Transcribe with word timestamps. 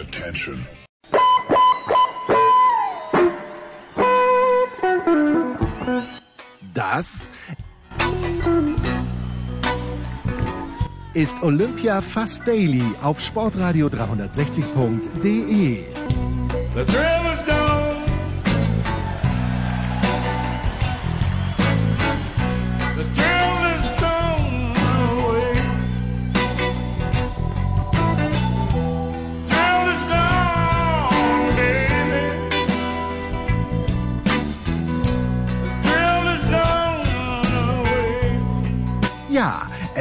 Attention. 0.00 0.64
Das 6.72 7.28
ist 11.14 11.42
Olympia 11.42 12.00
Fast 12.00 12.46
Daily 12.46 12.84
auf 13.02 13.18
sportradio360.de. 13.18 15.84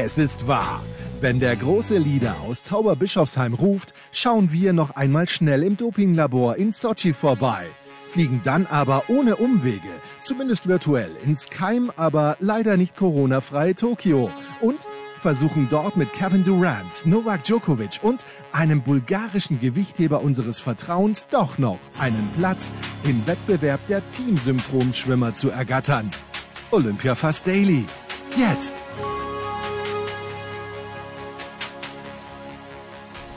es 0.08 0.18
ist 0.18 0.48
wahr. 0.48 0.82
Wenn 1.20 1.38
der 1.38 1.58
große 1.58 1.98
Leader 1.98 2.38
aus 2.48 2.64
Tauberbischofsheim 2.64 3.54
ruft, 3.54 3.94
schauen 4.14 4.54
wir 4.54 4.72
noch 4.72 4.92
einmal 4.92 5.28
schnell 5.28 5.64
im 5.64 5.76
Dopinglabor 5.76 6.56
in 6.56 6.72
Sochi 6.72 7.12
vorbei. 7.12 7.66
Fliegen 8.08 8.40
dann 8.46 8.68
aber 8.68 9.04
ohne 9.10 9.36
Umwege, 9.36 9.92
zumindest 10.22 10.70
virtuell, 10.70 11.12
ins 11.26 11.50
Keim, 11.50 11.92
aber 11.98 12.38
leider 12.40 12.78
nicht 12.78 12.96
Corona-freie 12.96 13.76
Tokio. 13.76 14.30
Und 14.62 14.88
versuchen 15.20 15.68
dort 15.70 15.98
mit 15.98 16.14
Kevin 16.14 16.46
Durant, 16.46 17.06
Novak 17.06 17.44
Djokovic 17.44 18.00
und 18.02 18.24
einem 18.54 18.84
bulgarischen 18.84 19.60
Gewichtheber 19.60 20.22
unseres 20.22 20.62
Vertrauens 20.62 21.28
doch 21.28 21.58
noch 21.58 21.80
einen 22.00 22.30
Platz 22.38 22.72
im 23.04 23.28
Wettbewerb 23.28 23.82
der 23.90 24.02
Teamsynchronschwimmer 24.14 25.36
zu 25.36 25.50
ergattern. 25.50 26.12
Olympia 26.72 27.14
Fast 27.14 27.46
Daily. 27.46 27.84
Jetzt. 28.38 28.74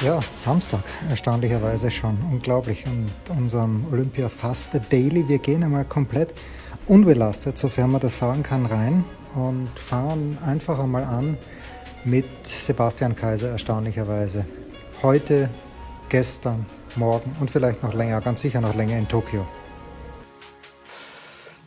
Ja, 0.03 0.19
Samstag, 0.35 0.81
erstaunlicherweise 1.11 1.91
schon. 1.91 2.17
Unglaublich. 2.33 2.87
Und 2.87 3.11
unserem 3.37 3.85
Olympia 3.93 4.31
Fast 4.31 4.81
Daily, 4.91 5.29
wir 5.29 5.37
gehen 5.37 5.63
einmal 5.63 5.85
komplett 5.85 6.33
unbelastet, 6.87 7.59
sofern 7.59 7.91
man 7.91 8.01
das 8.01 8.17
sagen 8.17 8.43
kann, 8.43 8.65
rein 8.65 9.05
und 9.35 9.69
fangen 9.79 10.39
einfach 10.47 10.79
einmal 10.79 11.05
an 11.05 11.37
mit 12.05 12.25
Sebastian 12.45 13.15
Kaiser, 13.15 13.51
erstaunlicherweise. 13.51 14.47
Heute, 15.03 15.51
gestern, 16.09 16.65
morgen 16.97 17.37
und 17.39 17.51
vielleicht 17.51 17.83
noch 17.83 17.93
länger, 17.93 18.23
ganz 18.23 18.41
sicher 18.41 18.63
noch 18.63 18.75
länger 18.75 18.97
in 18.97 19.07
Tokio. 19.07 19.47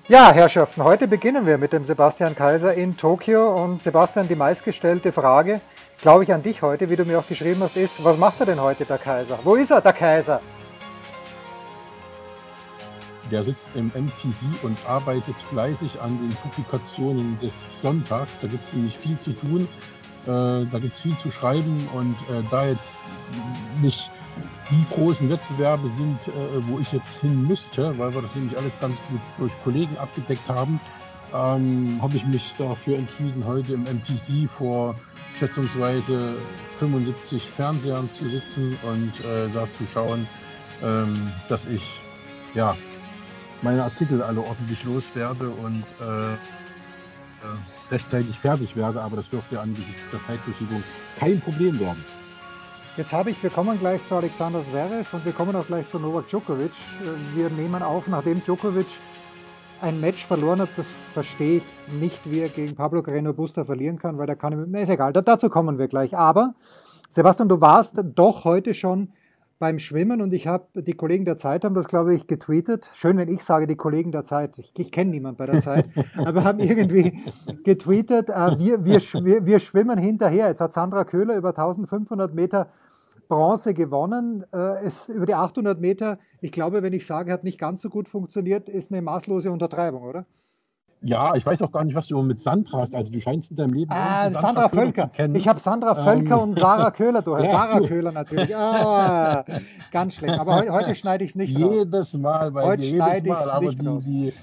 Ja, 0.09 0.33
Herrschaften, 0.33 0.83
heute 0.83 1.07
beginnen 1.07 1.45
wir 1.45 1.57
mit 1.57 1.71
dem 1.71 1.85
Sebastian 1.85 2.35
Kaiser 2.35 2.73
in 2.73 2.97
Tokio. 2.97 3.55
Und 3.63 3.81
Sebastian, 3.83 4.27
die 4.27 4.35
meistgestellte 4.35 5.13
Frage, 5.13 5.61
glaube 6.01 6.25
ich, 6.25 6.33
an 6.33 6.43
dich 6.43 6.61
heute, 6.61 6.89
wie 6.89 6.97
du 6.97 7.05
mir 7.05 7.19
auch 7.19 7.27
geschrieben 7.27 7.63
hast, 7.63 7.77
ist, 7.77 8.03
was 8.03 8.17
macht 8.17 8.41
er 8.41 8.47
denn 8.47 8.59
heute, 8.59 8.83
der 8.83 8.97
Kaiser? 8.97 9.39
Wo 9.45 9.55
ist 9.55 9.71
er, 9.71 9.79
der 9.79 9.93
Kaiser? 9.93 10.41
Der 13.31 13.45
sitzt 13.45 13.69
im 13.75 13.93
MPC 13.95 14.61
und 14.63 14.77
arbeitet 14.89 15.35
fleißig 15.49 16.01
an 16.01 16.19
den 16.19 16.35
Publikationen 16.35 17.39
des 17.39 17.53
Sonntags. 17.81 18.33
Da 18.41 18.49
gibt 18.49 18.67
es 18.67 18.73
nämlich 18.73 18.97
viel 18.97 19.17
zu 19.21 19.31
tun. 19.31 19.69
Äh, 20.25 20.65
da 20.69 20.79
gibt 20.79 20.95
es 20.95 20.99
viel 20.99 21.17
zu 21.17 21.31
schreiben 21.31 21.87
und 21.93 22.17
äh, 22.29 22.43
da 22.51 22.65
jetzt 22.65 22.93
nicht 23.81 24.11
die 24.69 24.85
großen 24.93 25.29
Wettbewerbe 25.29 25.89
sind, 25.97 26.27
äh, 26.27 26.67
wo 26.67 26.79
ich 26.79 26.91
jetzt 26.91 27.19
hin 27.21 27.47
müsste, 27.47 27.97
weil 27.97 28.13
wir 28.13 28.21
das 28.21 28.35
nämlich 28.35 28.57
alles 28.57 28.71
ganz 28.79 28.97
gut 29.09 29.21
durch 29.37 29.51
Kollegen 29.63 29.97
abgedeckt 29.97 30.47
haben, 30.49 30.79
ähm, 31.33 31.99
habe 32.01 32.15
ich 32.15 32.25
mich 32.25 32.53
dafür 32.57 32.97
entschieden, 32.97 33.45
heute 33.45 33.73
im 33.73 33.85
MPC 33.85 34.49
vor 34.49 34.95
schätzungsweise 35.37 36.35
75 36.79 37.43
Fernsehern 37.43 38.09
zu 38.13 38.29
sitzen 38.29 38.77
und 38.83 39.19
äh, 39.25 39.49
da 39.53 39.67
zu 39.77 39.85
schauen, 39.91 40.27
ähm, 40.83 41.31
dass 41.49 41.65
ich 41.65 42.01
ja 42.53 42.75
meine 43.61 43.83
Artikel 43.83 44.21
alle 44.21 44.41
ordentlich 44.41 44.83
loswerde 44.83 45.49
und 45.49 45.83
äh, 46.01 46.33
äh, 46.33 46.37
rechtzeitig 47.91 48.37
fertig 48.37 48.75
werde, 48.75 49.01
aber 49.01 49.17
das 49.17 49.29
dürfte 49.29 49.59
angesichts 49.59 50.09
der 50.11 50.23
Zeitverschiebung 50.23 50.83
kein 51.19 51.39
Problem 51.41 51.79
werden. 51.79 52.03
Jetzt 52.95 53.11
habe 53.11 53.31
ich, 53.31 53.41
wir 53.41 53.49
kommen 53.49 53.79
gleich 53.79 54.05
zu 54.05 54.13
Alexander 54.13 54.61
Zverev 54.61 55.15
und 55.15 55.25
wir 55.25 55.31
kommen 55.31 55.55
auch 55.55 55.65
gleich 55.65 55.87
zu 55.87 55.97
Novak 55.97 56.27
Djokovic. 56.27 56.73
Wir 57.33 57.49
nehmen 57.49 57.81
auf, 57.81 58.07
nachdem 58.07 58.43
Djokovic 58.43 58.85
ein 59.81 59.99
Match 59.99 60.23
verloren 60.27 60.61
hat, 60.61 60.69
das 60.77 60.85
verstehe 61.11 61.57
ich 61.57 61.63
nicht, 61.99 62.29
wie 62.29 62.41
er 62.41 62.49
gegen 62.49 62.75
Pablo 62.75 63.01
Carreno 63.01 63.33
Busta 63.33 63.65
verlieren 63.65 63.97
kann, 63.97 64.19
weil 64.19 64.27
da 64.27 64.35
kann 64.35 64.71
ich, 64.71 64.81
ist 64.81 64.89
egal, 64.89 65.11
da, 65.11 65.21
dazu 65.21 65.49
kommen 65.49 65.79
wir 65.79 65.87
gleich. 65.87 66.15
Aber 66.15 66.53
Sebastian, 67.09 67.49
du 67.49 67.59
warst 67.61 67.95
doch 68.13 68.45
heute 68.45 68.75
schon 68.75 69.11
beim 69.63 69.79
Schwimmen 69.79 70.21
und 70.21 70.33
ich 70.33 70.45
habe, 70.45 70.81
die 70.81 70.91
Kollegen 70.91 71.23
der 71.23 71.37
Zeit 71.37 71.63
haben 71.63 71.73
das, 71.73 71.87
glaube 71.87 72.13
ich, 72.13 72.27
getweetet. 72.27 72.89
Schön, 72.95 73.15
wenn 73.15 73.29
ich 73.29 73.45
sage, 73.45 73.65
die 73.65 73.77
Kollegen 73.77 74.11
der 74.11 74.25
Zeit. 74.25 74.57
Ich, 74.57 74.73
ich 74.77 74.91
kenne 74.91 75.11
niemanden 75.11 75.37
bei 75.37 75.45
der 75.45 75.61
Zeit, 75.61 75.85
aber 76.17 76.43
haben 76.43 76.59
irgendwie 76.59 77.17
getweetet, 77.63 78.27
äh, 78.27 78.59
wir, 78.59 78.83
wir, 78.83 79.45
wir 79.45 79.59
schwimmen 79.61 79.97
hinterher. 79.97 80.49
Jetzt 80.49 80.59
hat 80.59 80.73
Sandra 80.73 81.05
Köhler 81.05 81.37
über 81.37 81.51
1500 81.51 82.33
Meter 82.33 82.67
Bronze 83.29 83.73
gewonnen. 83.73 84.43
Äh, 84.51 84.83
es, 84.83 85.07
über 85.07 85.25
die 85.25 85.35
800 85.35 85.79
Meter, 85.79 86.19
ich 86.41 86.51
glaube, 86.51 86.83
wenn 86.83 86.91
ich 86.91 87.05
sage, 87.05 87.31
hat 87.31 87.45
nicht 87.45 87.57
ganz 87.57 87.81
so 87.81 87.89
gut 87.89 88.09
funktioniert, 88.09 88.67
ist 88.67 88.91
eine 88.91 89.01
maßlose 89.01 89.49
Untertreibung, 89.49 90.03
oder? 90.03 90.25
Ja, 91.05 91.35
ich 91.35 91.45
weiß 91.45 91.61
auch 91.63 91.71
gar 91.71 91.83
nicht, 91.83 91.95
was 91.95 92.07
du 92.07 92.21
mit 92.21 92.39
Sandra 92.39 92.79
hast. 92.79 92.95
Also 92.95 93.11
du 93.11 93.19
scheinst 93.19 93.51
in 93.51 93.57
deinem 93.57 93.73
Leben 93.73 93.91
Ah, 93.91 94.29
Sandra 94.29 94.69
Köhler 94.69 94.83
Völker. 94.83 95.01
zu 95.03 95.09
kennen. 95.09 95.35
Ich 95.35 95.47
habe 95.49 95.59
Sandra 95.59 95.95
Völker 95.95 96.35
Ähm, 96.35 96.39
und 96.41 96.53
Sarah 96.55 96.91
Köhler 96.97 97.21
durch. 97.21 97.43
ja. 97.45 97.51
Sarah 97.51 97.79
Köhler 97.81 98.11
natürlich. 98.13 98.55
Ah, 98.55 99.43
ganz 99.91 100.15
schlecht. 100.15 100.39
Aber 100.39 100.55
heu, 100.61 100.69
heute 100.69 100.95
schneide 100.95 101.23
ich 101.25 101.31
es 101.31 101.35
nicht 101.35 101.59
raus. 101.61 101.73
Jedes 101.75 102.17
Mal 102.17 102.51
bei 102.51 102.63
Heute 102.63 102.81
dir, 102.83 102.91
jedes 102.91 103.05
schneide 103.05 103.29
Mal. 103.29 103.49
Aber 103.49 103.65
nicht 103.67 103.81
die, 103.81 103.87
raus. 103.87 104.03
die, 104.05 104.33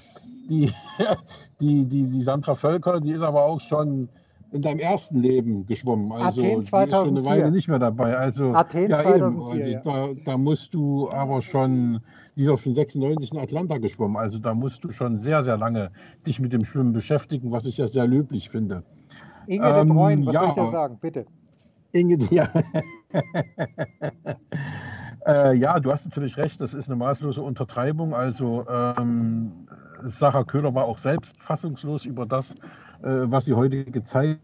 die, 0.49 0.71
die, 1.61 1.85
die, 1.87 2.09
die 2.11 2.21
Sandra 2.21 2.53
Völker, 2.55 2.99
die 3.01 3.11
ist 3.11 3.21
aber 3.23 3.43
auch 3.45 3.59
schon 3.61 4.09
in 4.51 4.61
deinem 4.61 4.79
ersten 4.79 5.17
Leben 5.17 5.65
geschwommen. 5.65 6.11
Also 6.11 6.41
Athen 6.41 6.43
die 6.43 6.47
ist 6.47 6.53
schon 6.53 6.63
2004. 6.63 7.17
eine 7.17 7.25
Weile 7.25 7.51
nicht 7.51 7.67
mehr 7.67 7.79
dabei. 7.79 8.17
Also, 8.17 8.53
Athen 8.53 8.89
ja, 8.89 9.01
2004, 9.01 9.65
Eben. 9.65 9.89
Also, 9.89 10.13
da, 10.13 10.21
da 10.31 10.37
musst 10.37 10.73
du 10.73 11.09
aber 11.09 11.41
schon, 11.41 12.01
die 12.35 12.43
ist 12.43 12.49
auch 12.49 12.59
schon 12.59 12.75
96 12.75 13.31
in 13.31 13.39
Atlanta 13.39 13.77
geschwommen. 13.77 14.17
Also 14.17 14.39
da 14.39 14.53
musst 14.53 14.83
du 14.83 14.91
schon 14.91 15.17
sehr, 15.17 15.43
sehr 15.43 15.57
lange 15.57 15.91
dich 16.27 16.39
mit 16.39 16.53
dem 16.53 16.65
Schwimmen 16.65 16.93
beschäftigen, 16.93 17.51
was 17.51 17.65
ich 17.65 17.77
ja 17.77 17.87
sehr 17.87 18.07
löblich 18.07 18.49
finde. 18.49 18.83
Inge 19.47 19.65
de 19.65 19.81
Ähm, 19.81 19.87
Bruyne, 19.87 20.25
was 20.25 20.33
ja. 20.35 20.41
soll 20.41 20.49
ich 20.49 20.55
dir 20.55 20.67
sagen? 20.67 20.97
Bitte. 20.99 21.25
Inge, 21.93 22.17
ja. 22.31 22.49
äh, 25.25 25.55
ja, 25.57 25.79
du 25.79 25.91
hast 25.91 26.05
natürlich 26.05 26.37
recht, 26.37 26.61
das 26.61 26.73
ist 26.73 26.89
eine 26.89 26.95
maßlose 26.95 27.41
Untertreibung. 27.41 28.13
Also 28.13 28.65
ähm, 28.69 29.51
Sarah 30.03 30.43
Köhler 30.43 30.73
war 30.73 30.85
auch 30.85 30.97
selbst 30.97 31.39
fassungslos 31.41 32.05
über 32.05 32.25
das, 32.25 32.55
was 33.01 33.45
sie 33.45 33.53
heute 33.53 33.85
gezeigt 33.85 34.41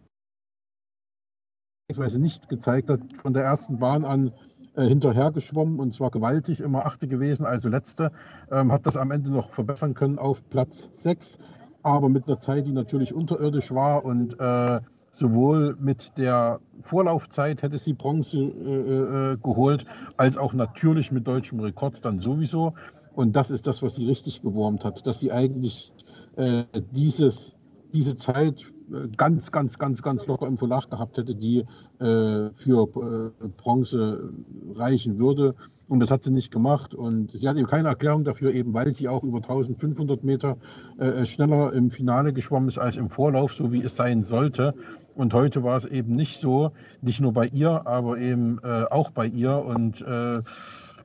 beziehungsweise 1.88 2.20
nicht 2.20 2.50
gezeigt 2.50 2.90
hat, 2.90 3.00
von 3.16 3.34
der 3.34 3.44
ersten 3.44 3.80
Bahn 3.80 4.04
an 4.04 4.34
äh, 4.76 4.86
hinterher 4.86 5.32
geschwommen 5.32 5.80
und 5.80 5.94
zwar 5.94 6.12
gewaltig, 6.12 6.60
immer 6.60 6.86
achte 6.86 7.08
gewesen, 7.08 7.46
also 7.46 7.70
letzte, 7.70 8.12
ähm, 8.52 8.74
hat 8.74 8.86
das 8.86 8.98
am 8.98 9.12
Ende 9.12 9.30
noch 9.30 9.52
verbessern 9.52 9.94
können 9.94 10.20
auf 10.20 10.48
Platz 10.50 10.90
6, 10.98 11.40
aber 11.84 12.10
mit 12.10 12.28
einer 12.28 12.42
Zeit, 12.42 12.68
die 12.68 12.74
natürlich 12.74 13.14
unterirdisch 13.14 13.72
war 13.72 14.04
und 14.04 14.38
äh, 14.38 14.82
sowohl 15.12 15.78
mit 15.80 16.18
der 16.18 16.60
Vorlaufzeit 16.84 17.64
hätte 17.64 17.78
sie 17.78 17.94
Bronze 17.94 18.38
äh, 18.38 19.34
äh, 19.34 19.38
geholt, 19.38 19.86
als 20.18 20.38
auch 20.38 20.54
natürlich 20.54 21.12
mit 21.12 21.26
deutschem 21.26 21.62
Rekord 21.62 22.04
dann 22.06 22.20
sowieso. 22.20 22.74
Und 23.16 23.36
das 23.36 23.50
ist 23.50 23.66
das, 23.66 23.82
was 23.82 23.96
sie 23.96 24.06
richtig 24.06 24.42
gewurmt 24.42 24.86
hat, 24.86 25.08
dass 25.08 25.22
sie 25.22 25.32
eigentlich 25.32 25.92
äh, 26.36 26.66
dieses, 26.92 27.57
diese 27.94 28.16
Zeit 28.18 28.66
äh, 28.92 29.08
ganz, 29.16 29.52
ganz, 29.52 29.78
ganz, 29.78 30.02
ganz 30.02 30.26
locker 30.28 30.48
im 30.48 30.58
Verlag 30.58 30.90
gehabt 30.90 31.18
hätte, 31.18 31.36
die 31.36 31.60
äh, 32.00 32.50
für 32.56 33.32
äh, 33.44 33.48
Bronze 33.58 34.32
reichen 34.76 35.20
würde. 35.20 35.56
Und 35.88 36.02
das 36.02 36.12
hat 36.12 36.24
sie 36.24 36.32
nicht 36.32 36.52
gemacht. 36.52 36.94
Und 36.94 37.32
sie 37.32 37.48
hat 37.48 37.58
eben 37.58 37.68
keine 37.68 37.90
Erklärung 37.90 38.24
dafür, 38.26 38.54
eben 38.54 38.74
weil 38.74 38.94
sie 38.94 39.08
auch 39.08 39.24
über 39.24 39.38
1500 39.38 40.24
Meter 40.24 40.58
äh, 40.98 41.26
schneller 41.26 41.74
im 41.74 41.92
Finale 41.92 42.34
geschwommen 42.34 42.68
ist 42.68 42.78
als 42.78 42.98
im 42.98 43.10
Vorlauf, 43.10 43.54
so 43.54 43.72
wie 43.72 43.84
es 43.84 43.96
sein 43.96 44.24
sollte. 44.24 44.74
Und 45.16 45.34
heute 45.34 45.64
war 45.64 45.78
es 45.78 45.86
eben 45.86 46.16
nicht 46.16 46.38
so, 46.38 46.72
nicht 47.02 47.22
nur 47.22 47.34
bei 47.34 47.48
ihr, 47.48 47.88
aber 47.88 48.20
eben 48.20 48.60
äh, 48.64 48.84
auch 48.90 49.12
bei 49.12 49.26
ihr. 49.26 49.58
Und 49.58 50.02
äh, 50.02 50.42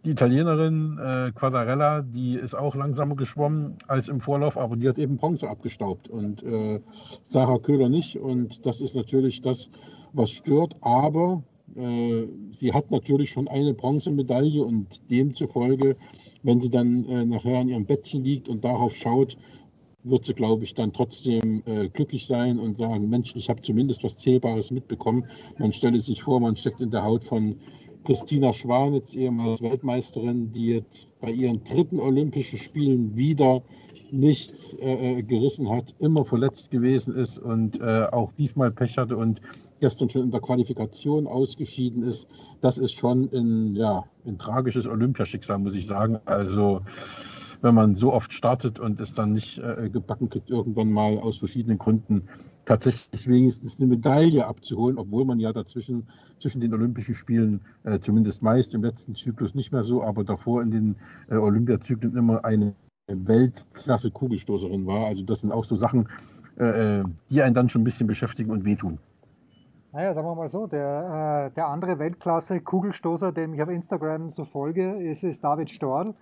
die 0.04 0.10
Italienerin 0.10 0.98
äh, 0.98 1.32
Quadarella, 1.32 2.02
die 2.02 2.34
ist 2.34 2.54
auch 2.54 2.74
langsamer 2.74 3.14
geschwommen 3.14 3.76
als 3.86 4.08
im 4.08 4.20
Vorlauf, 4.20 4.58
aber 4.58 4.76
die 4.76 4.88
hat 4.88 4.98
eben 4.98 5.16
Bronze 5.16 5.48
abgestaubt 5.48 6.08
und 6.08 6.42
äh, 6.42 6.80
Sarah 7.22 7.58
Köhler 7.58 7.88
nicht. 7.88 8.16
Und 8.16 8.66
das 8.66 8.80
ist 8.80 8.96
natürlich 8.96 9.42
das, 9.42 9.70
was 10.12 10.30
stört. 10.30 10.74
Aber 10.80 11.44
äh, 11.76 12.24
sie 12.50 12.72
hat 12.72 12.90
natürlich 12.90 13.30
schon 13.30 13.46
eine 13.46 13.74
Bronzemedaille 13.74 14.64
und 14.64 15.08
demzufolge, 15.10 15.96
wenn 16.42 16.60
sie 16.60 16.70
dann 16.70 17.04
äh, 17.04 17.24
nachher 17.24 17.60
in 17.60 17.68
ihrem 17.68 17.86
Bettchen 17.86 18.24
liegt 18.24 18.48
und 18.48 18.64
darauf 18.64 18.96
schaut, 18.96 19.36
wird 20.04 20.26
sie, 20.26 20.34
glaube 20.34 20.64
ich, 20.64 20.74
dann 20.74 20.92
trotzdem 20.92 21.62
äh, 21.64 21.88
glücklich 21.88 22.26
sein 22.26 22.58
und 22.58 22.76
sagen, 22.76 23.08
Mensch, 23.08 23.36
ich 23.36 23.48
habe 23.48 23.62
zumindest 23.62 24.02
was 24.02 24.16
Zählbares 24.16 24.72
mitbekommen. 24.72 25.26
Man 25.58 25.72
stelle 25.72 26.00
sich 26.00 26.22
vor, 26.22 26.40
man 26.40 26.56
steckt 26.56 26.80
in 26.80 26.90
der 26.90 27.04
Haut 27.04 27.22
von 27.22 27.56
Christina 28.04 28.52
Schwanitz, 28.52 29.14
ehemals 29.14 29.62
Weltmeisterin, 29.62 30.52
die 30.52 30.74
jetzt 30.74 31.10
bei 31.20 31.30
ihren 31.30 31.62
dritten 31.64 32.00
Olympischen 32.00 32.58
Spielen 32.58 33.14
wieder 33.16 33.62
nichts 34.10 34.74
äh, 34.74 35.18
äh, 35.18 35.22
gerissen 35.22 35.70
hat, 35.70 35.94
immer 35.98 36.24
verletzt 36.24 36.70
gewesen 36.70 37.14
ist 37.14 37.38
und 37.38 37.80
äh, 37.80 38.06
auch 38.12 38.32
diesmal 38.32 38.70
Pech 38.70 38.98
hatte 38.98 39.16
und 39.16 39.40
gestern 39.80 40.10
schon 40.10 40.24
in 40.24 40.30
der 40.30 40.40
Qualifikation 40.40 41.26
ausgeschieden 41.26 42.02
ist. 42.02 42.28
Das 42.60 42.78
ist 42.78 42.92
schon 42.92 43.30
ein, 43.32 43.74
ja, 43.74 44.04
ein 44.26 44.38
tragisches 44.38 44.86
Olympiaschicksal, 44.86 45.58
muss 45.58 45.74
ich 45.74 45.86
sagen. 45.86 46.18
Also 46.26 46.82
wenn 47.62 47.74
man 47.74 47.94
so 47.94 48.12
oft 48.12 48.32
startet 48.32 48.78
und 48.78 49.00
es 49.00 49.14
dann 49.14 49.32
nicht 49.32 49.58
äh, 49.58 49.88
gebacken 49.88 50.28
kriegt, 50.28 50.50
irgendwann 50.50 50.90
mal 50.90 51.18
aus 51.18 51.38
verschiedenen 51.38 51.78
Gründen 51.78 52.28
tatsächlich 52.64 53.26
wenigstens 53.28 53.78
eine 53.78 53.88
Medaille 53.88 54.46
abzuholen, 54.46 54.98
obwohl 54.98 55.24
man 55.24 55.40
ja 55.40 55.52
dazwischen 55.52 56.08
zwischen 56.38 56.60
den 56.60 56.74
Olympischen 56.74 57.14
Spielen 57.14 57.60
äh, 57.84 58.00
zumindest 58.00 58.42
meist 58.42 58.74
im 58.74 58.82
letzten 58.82 59.14
Zyklus 59.14 59.54
nicht 59.54 59.72
mehr 59.72 59.84
so, 59.84 60.02
aber 60.02 60.24
davor 60.24 60.62
in 60.62 60.70
den 60.70 60.96
äh, 61.30 61.36
Olympiazyklen 61.36 62.16
immer 62.16 62.44
eine 62.44 62.74
Weltklasse 63.06 64.10
Kugelstoßerin 64.10 64.86
war. 64.86 65.06
Also 65.06 65.22
das 65.24 65.40
sind 65.40 65.52
auch 65.52 65.64
so 65.64 65.76
Sachen, 65.76 66.08
äh, 66.58 67.00
äh, 67.00 67.04
die 67.30 67.42
einen 67.42 67.54
dann 67.54 67.68
schon 67.68 67.82
ein 67.82 67.84
bisschen 67.84 68.06
beschäftigen 68.06 68.50
und 68.50 68.64
wehtun. 68.64 68.98
Naja, 69.92 70.14
sagen 70.14 70.26
wir 70.26 70.34
mal 70.34 70.48
so, 70.48 70.66
der, 70.66 71.50
äh, 71.50 71.54
der 71.54 71.68
andere 71.68 71.98
Weltklasse-Kugelstoßer, 71.98 73.30
dem 73.30 73.52
ich 73.52 73.62
auf 73.62 73.68
Instagram 73.68 74.30
so 74.30 74.44
folge, 74.44 74.94
ist, 74.94 75.22
ist 75.22 75.44
David 75.44 75.68
Storl, 75.68 76.14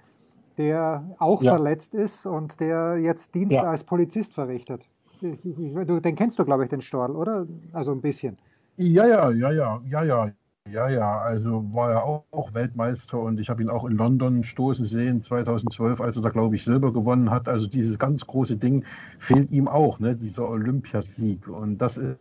der 0.58 1.04
auch 1.18 1.42
Ja. 1.42 1.54
verletzt 1.56 1.94
ist 1.94 2.26
und 2.26 2.60
der 2.60 2.98
jetzt 2.98 3.34
Dienst 3.34 3.52
Ja. 3.52 3.62
als 3.64 3.84
Polizist 3.84 4.34
verrichtet. 4.34 4.86
Du, 5.20 6.00
den 6.00 6.14
kennst 6.14 6.38
du, 6.38 6.44
glaube 6.44 6.64
ich, 6.64 6.70
den 6.70 6.80
Storl, 6.80 7.14
oder? 7.14 7.46
Also 7.72 7.92
ein 7.92 8.00
bisschen. 8.00 8.38
Ja, 8.76 9.06
ja, 9.06 9.30
ja, 9.30 9.50
ja, 9.50 9.80
ja, 9.88 10.02
ja. 10.04 10.30
Ja, 10.70 10.88
ja, 10.88 11.18
also 11.22 11.64
war 11.74 11.90
er 11.90 12.04
auch, 12.04 12.54
Weltmeister 12.54 13.18
und 13.18 13.40
ich 13.40 13.48
habe 13.48 13.62
ihn 13.62 13.70
auch 13.70 13.84
in 13.86 13.96
London 13.96 14.42
stoßen 14.44 14.84
sehen 14.84 15.22
2012, 15.22 16.00
als 16.00 16.16
er 16.16 16.22
da, 16.22 16.28
glaube 16.28 16.54
ich, 16.54 16.62
Silber 16.64 16.92
gewonnen 16.92 17.30
hat. 17.30 17.48
Also 17.48 17.66
dieses 17.66 17.98
ganz 17.98 18.26
große 18.26 18.56
Ding 18.56 18.84
fehlt 19.18 19.50
ihm 19.50 19.68
auch, 19.68 19.98
ne, 19.98 20.14
dieser 20.14 20.48
Olympiasieg. 20.48 21.48
Und 21.48 21.78
das 21.78 21.98
ist 21.98 22.18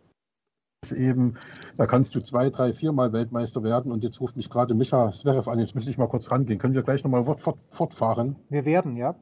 eben, 0.92 1.34
da 1.76 1.86
kannst 1.86 2.14
du 2.14 2.20
zwei, 2.20 2.48
drei, 2.48 2.72
viermal 2.72 3.12
Weltmeister 3.12 3.62
werden. 3.62 3.92
Und 3.92 4.02
jetzt 4.02 4.20
ruft 4.20 4.36
mich 4.36 4.48
gerade 4.48 4.74
Mischa 4.74 5.12
Zverev 5.12 5.50
an, 5.50 5.58
jetzt 5.58 5.74
müsste 5.74 5.90
ich 5.90 5.98
mal 5.98 6.08
kurz 6.08 6.30
rangehen. 6.30 6.58
Können 6.58 6.74
wir 6.74 6.82
gleich 6.82 7.04
nochmal 7.04 7.24
fort, 7.24 7.40
fort, 7.40 7.58
fortfahren? 7.68 8.36
Wir 8.48 8.64
werden, 8.64 8.96
ja. 8.96 9.14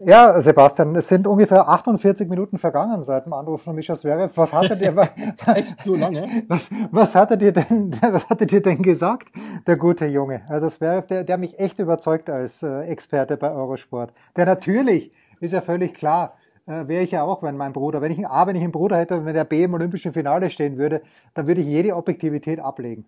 Ja, 0.00 0.40
Sebastian, 0.40 0.94
es 0.96 1.08
sind 1.08 1.26
ungefähr 1.26 1.68
48 1.68 2.28
Minuten 2.28 2.58
vergangen 2.58 3.02
seit 3.02 3.26
dem 3.26 3.32
Anruf 3.32 3.62
von 3.62 3.74
Mischa 3.74 3.94
Zverev. 3.94 4.36
Was 4.36 4.52
hat 4.52 4.70
er 4.70 4.76
dir, 4.76 4.94
Echt 5.46 5.82
so 5.82 5.96
lange? 5.96 6.44
was, 6.46 6.70
was 6.90 7.14
hat 7.14 7.32
er 7.32 7.36
dir 7.36 7.52
denn, 7.52 7.92
was 8.00 8.28
hat 8.28 8.40
er 8.40 8.46
dir 8.46 8.62
denn 8.62 8.82
gesagt, 8.82 9.32
der 9.66 9.76
gute 9.76 10.06
Junge? 10.06 10.42
Also 10.48 10.68
Zverev, 10.68 11.06
der, 11.08 11.24
der 11.24 11.38
mich 11.38 11.58
echt 11.58 11.80
überzeugt 11.80 12.30
als 12.30 12.62
äh, 12.62 12.82
Experte 12.82 13.36
bei 13.36 13.50
Eurosport. 13.50 14.12
Der 14.36 14.46
natürlich, 14.46 15.12
ist 15.40 15.52
ja 15.52 15.60
völlig 15.60 15.94
klar, 15.94 16.34
äh, 16.66 16.88
wäre 16.88 17.02
ich 17.04 17.10
ja 17.10 17.22
auch, 17.22 17.42
wenn 17.42 17.56
mein 17.56 17.72
Bruder, 17.72 18.00
wenn 18.00 18.12
ich 18.12 18.18
ein 18.18 18.26
A, 18.26 18.46
wenn 18.46 18.56
ich 18.56 18.62
einen 18.62 18.72
Bruder 18.72 18.96
hätte 18.96 19.24
wenn 19.24 19.34
der 19.34 19.44
B 19.44 19.64
im 19.64 19.74
Olympischen 19.74 20.12
Finale 20.12 20.50
stehen 20.50 20.78
würde, 20.78 21.02
dann 21.34 21.46
würde 21.46 21.60
ich 21.60 21.66
jede 21.66 21.94
Objektivität 21.94 22.60
ablegen. 22.60 23.04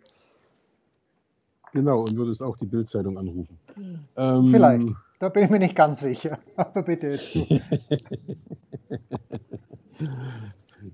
Genau, 1.72 2.00
und 2.00 2.16
würdest 2.16 2.42
auch 2.42 2.56
die 2.56 2.66
Bildzeitung 2.66 3.18
anrufen. 3.18 3.58
Ähm, 4.16 4.48
Vielleicht. 4.50 4.88
Da 5.18 5.30
bin 5.30 5.44
ich 5.44 5.50
mir 5.50 5.58
nicht 5.58 5.74
ganz 5.74 6.00
sicher. 6.00 6.38
Aber 6.56 6.82
bitte 6.82 7.08
jetzt 7.08 7.34
du. 7.34 7.46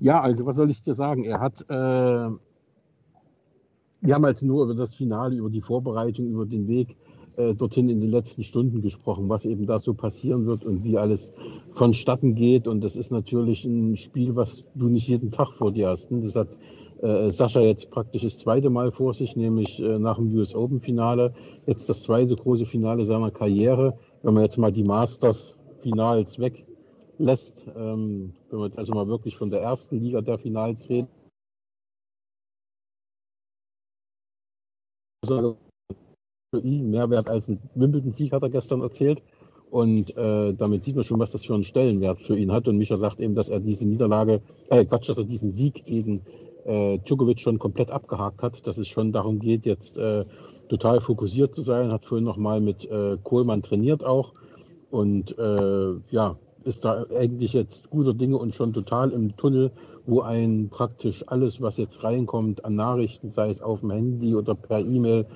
Ja, 0.00 0.20
also 0.20 0.46
was 0.46 0.56
soll 0.56 0.70
ich 0.70 0.82
dir 0.82 0.94
sagen? 0.94 1.24
Er 1.24 1.40
hat, 1.40 1.60
äh, 1.68 1.74
wir 4.00 4.14
haben 4.14 4.24
also 4.24 4.46
nur 4.46 4.64
über 4.64 4.74
das 4.74 4.94
Finale, 4.94 5.36
über 5.36 5.50
die 5.50 5.60
Vorbereitung, 5.60 6.26
über 6.26 6.46
den 6.46 6.66
Weg 6.66 6.96
äh, 7.36 7.54
dorthin 7.54 7.88
in 7.88 8.00
den 8.00 8.10
letzten 8.10 8.44
Stunden 8.44 8.82
gesprochen, 8.82 9.28
was 9.28 9.44
eben 9.44 9.66
da 9.66 9.80
so 9.80 9.94
passieren 9.94 10.46
wird 10.46 10.64
und 10.64 10.84
wie 10.84 10.98
alles 10.98 11.32
vonstatten 11.72 12.34
geht. 12.34 12.66
Und 12.66 12.82
das 12.82 12.96
ist 12.96 13.10
natürlich 13.10 13.64
ein 13.64 13.96
Spiel, 13.96 14.36
was 14.36 14.64
du 14.74 14.88
nicht 14.88 15.08
jeden 15.08 15.30
Tag 15.30 15.52
vor 15.52 15.72
dir 15.72 15.88
hast. 15.88 16.10
ne? 16.10 16.20
Das 16.20 16.36
hat 16.36 16.48
äh, 17.02 17.30
Sascha 17.30 17.60
jetzt 17.60 17.90
praktisch 17.90 18.22
das 18.22 18.38
zweite 18.38 18.70
Mal 18.70 18.92
vor 18.92 19.12
sich, 19.12 19.36
nämlich 19.36 19.80
äh, 19.80 19.98
nach 19.98 20.16
dem 20.16 20.34
US 20.36 20.54
Open 20.54 20.80
Finale. 20.80 21.34
Jetzt 21.66 21.88
das 21.88 22.02
zweite 22.02 22.34
große 22.34 22.66
Finale 22.66 23.04
seiner 23.04 23.30
Karriere. 23.30 23.98
Wenn 24.22 24.34
man 24.34 24.44
jetzt 24.44 24.58
mal 24.58 24.72
die 24.72 24.84
Masters 24.84 25.56
Finals 25.82 26.38
weglässt, 26.38 27.66
ähm, 27.76 28.34
wenn 28.50 28.58
wir 28.60 28.66
jetzt 28.66 28.78
also 28.78 28.92
mal 28.92 29.08
wirklich 29.08 29.36
von 29.36 29.50
der 29.50 29.60
ersten 29.62 29.98
Liga 29.98 30.20
der 30.20 30.38
Finals 30.38 30.88
reden. 30.88 31.08
Für 36.54 36.60
ihn 36.60 36.90
mehr 36.90 37.08
wert 37.08 37.30
als 37.30 37.48
ein 37.48 37.60
Wimbledon-Sieg, 37.74 38.30
hat 38.34 38.42
er 38.42 38.50
gestern 38.50 38.82
erzählt. 38.82 39.22
Und 39.70 40.14
äh, 40.18 40.52
damit 40.52 40.84
sieht 40.84 40.96
man 40.96 41.02
schon, 41.02 41.18
was 41.18 41.30
das 41.30 41.46
für 41.46 41.54
einen 41.54 41.62
Stellenwert 41.62 42.20
für 42.20 42.36
ihn 42.36 42.52
hat. 42.52 42.68
Und 42.68 42.76
Micha 42.76 42.98
sagt 42.98 43.20
eben, 43.20 43.34
dass 43.34 43.48
er 43.48 43.58
diese 43.58 43.88
Niederlage, 43.88 44.42
äh, 44.68 44.84
Quatsch, 44.84 45.08
dass 45.08 45.16
er 45.16 45.24
diesen 45.24 45.50
Sieg 45.50 45.86
gegen 45.86 46.20
äh, 46.66 46.98
Djokovic 46.98 47.40
schon 47.40 47.58
komplett 47.58 47.90
abgehakt 47.90 48.42
hat, 48.42 48.66
dass 48.66 48.76
es 48.76 48.86
schon 48.86 49.12
darum 49.12 49.38
geht, 49.38 49.64
jetzt 49.64 49.96
äh, 49.96 50.26
total 50.68 51.00
fokussiert 51.00 51.54
zu 51.54 51.62
sein. 51.62 51.90
Hat 51.90 52.04
vorhin 52.04 52.26
nochmal 52.26 52.60
mit 52.60 52.84
äh, 52.84 53.16
Kohlmann 53.22 53.62
trainiert 53.62 54.04
auch. 54.04 54.34
Und 54.90 55.38
äh, 55.38 55.94
ja, 56.10 56.36
ist 56.64 56.84
da 56.84 57.06
eigentlich 57.16 57.52
jetzt 57.52 57.90
guter 57.90 58.14
Dinge 58.14 58.36
und 58.36 58.54
schon 58.54 58.72
total 58.72 59.10
im 59.10 59.36
Tunnel, 59.36 59.70
wo 60.06 60.20
ein 60.20 60.68
praktisch 60.68 61.24
alles, 61.28 61.60
was 61.60 61.76
jetzt 61.76 62.02
reinkommt 62.02 62.64
an 62.64 62.74
Nachrichten, 62.74 63.30
sei 63.30 63.50
es 63.50 63.62
auf 63.62 63.80
dem 63.80 63.90
Handy 63.90 64.34
oder 64.34 64.54
per 64.54 64.80
E-Mail, 64.80 65.26